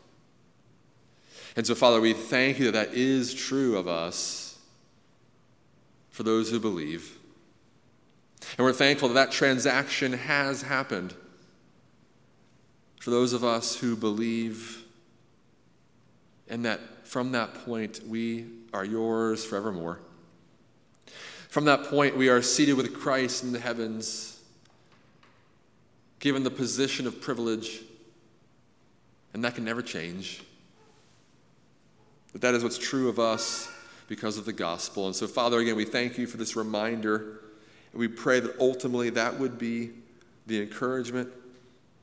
And 1.55 1.66
so, 1.66 1.75
Father, 1.75 2.01
we 2.01 2.14
thank 2.14 2.59
you 2.59 2.70
that 2.70 2.88
that 2.88 2.96
is 2.96 3.35
true 3.35 3.77
of 3.77 3.87
us 3.87 4.59
for 6.09 6.22
those 6.22 6.51
who 6.51 6.59
believe. 6.59 7.18
And 8.57 8.64
we're 8.64 8.72
thankful 8.72 9.09
that 9.09 9.14
that 9.14 9.33
transaction 9.33 10.14
has 10.14 10.62
happened 10.62 11.12
for 13.02 13.10
those 13.10 13.32
of 13.32 13.42
us 13.42 13.74
who 13.74 13.96
believe, 13.96 14.84
and 16.48 16.64
that 16.64 16.78
from 17.02 17.32
that 17.32 17.52
point 17.64 17.98
we 18.06 18.46
are 18.72 18.84
yours 18.84 19.44
forevermore. 19.44 19.98
From 21.48 21.64
that 21.64 21.82
point, 21.86 22.16
we 22.16 22.28
are 22.28 22.40
seated 22.40 22.74
with 22.74 22.94
Christ 22.94 23.42
in 23.42 23.50
the 23.50 23.58
heavens 23.58 24.40
given 26.20 26.44
the 26.44 26.50
position 26.52 27.08
of 27.08 27.20
privilege, 27.20 27.80
and 29.34 29.42
that 29.42 29.56
can 29.56 29.64
never 29.64 29.82
change. 29.82 30.44
But 32.30 32.40
that 32.42 32.54
is 32.54 32.62
what's 32.62 32.78
true 32.78 33.08
of 33.08 33.18
us 33.18 33.68
because 34.06 34.38
of 34.38 34.44
the 34.44 34.52
gospel. 34.52 35.06
And 35.06 35.16
so, 35.16 35.26
Father, 35.26 35.58
again, 35.58 35.74
we 35.74 35.86
thank 35.86 36.18
you 36.18 36.28
for 36.28 36.36
this 36.36 36.54
reminder. 36.54 37.40
And 37.90 37.98
we 37.98 38.06
pray 38.06 38.38
that 38.38 38.60
ultimately 38.60 39.10
that 39.10 39.40
would 39.40 39.58
be 39.58 39.90
the 40.46 40.62
encouragement 40.62 41.30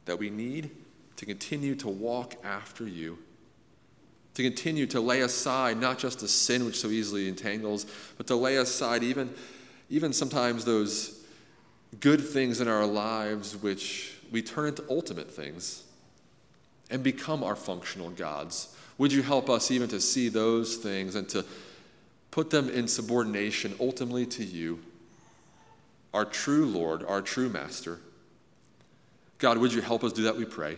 that 0.04 0.20
we 0.20 0.30
need 0.30 0.72
to 1.20 1.26
continue 1.26 1.76
to 1.76 1.90
walk 1.90 2.36
after 2.46 2.88
you, 2.88 3.20
to 4.36 4.42
continue 4.42 4.88
to 4.88 5.02
lay 5.02 5.20
aside 5.20 5.78
not 5.78 6.00
just 6.00 6.22
the 6.22 6.28
sin 6.30 6.64
which 6.64 6.80
so 6.80 6.88
easily 6.88 7.28
entangles, 7.28 7.86
but 8.16 8.26
to 8.26 8.38
lay 8.38 8.56
aside 8.56 9.04
even, 9.04 9.30
even 9.90 10.14
sometimes 10.14 10.64
those 10.64 11.22
good 12.00 12.22
things 12.22 12.62
in 12.62 12.70
our 12.70 12.86
lives 12.86 13.58
which 13.58 14.14
we 14.32 14.42
turn 14.42 14.70
into 14.70 14.82
ultimate 14.90 15.30
things 15.30 15.84
and 16.90 17.04
become 17.04 17.44
our 17.44 17.56
functional 17.58 18.12
gods. 18.12 18.74
Would 18.98 19.12
you 19.12 19.22
help 19.22 19.50
us 19.50 19.72
even 19.72 19.90
to 19.90 20.00
see 20.00 20.30
those 20.30 20.78
things 20.78 21.16
and 21.16 21.28
to 21.30 21.44
put 22.32 22.50
them 22.50 22.70
in 22.70 22.88
subordination 22.88 23.76
ultimately 23.82 24.26
to 24.28 24.46
you, 24.46 24.80
our 26.14 26.24
true 26.24 26.66
Lord, 26.66 27.04
our 27.04 27.22
true 27.22 27.50
Master? 27.50 28.00
God, 29.38 29.58
would 29.58 29.74
you 29.74 29.82
help 29.82 30.06
us 30.06 30.14
do 30.14 30.24
that, 30.24 30.38
we 30.38 30.46
pray. 30.46 30.78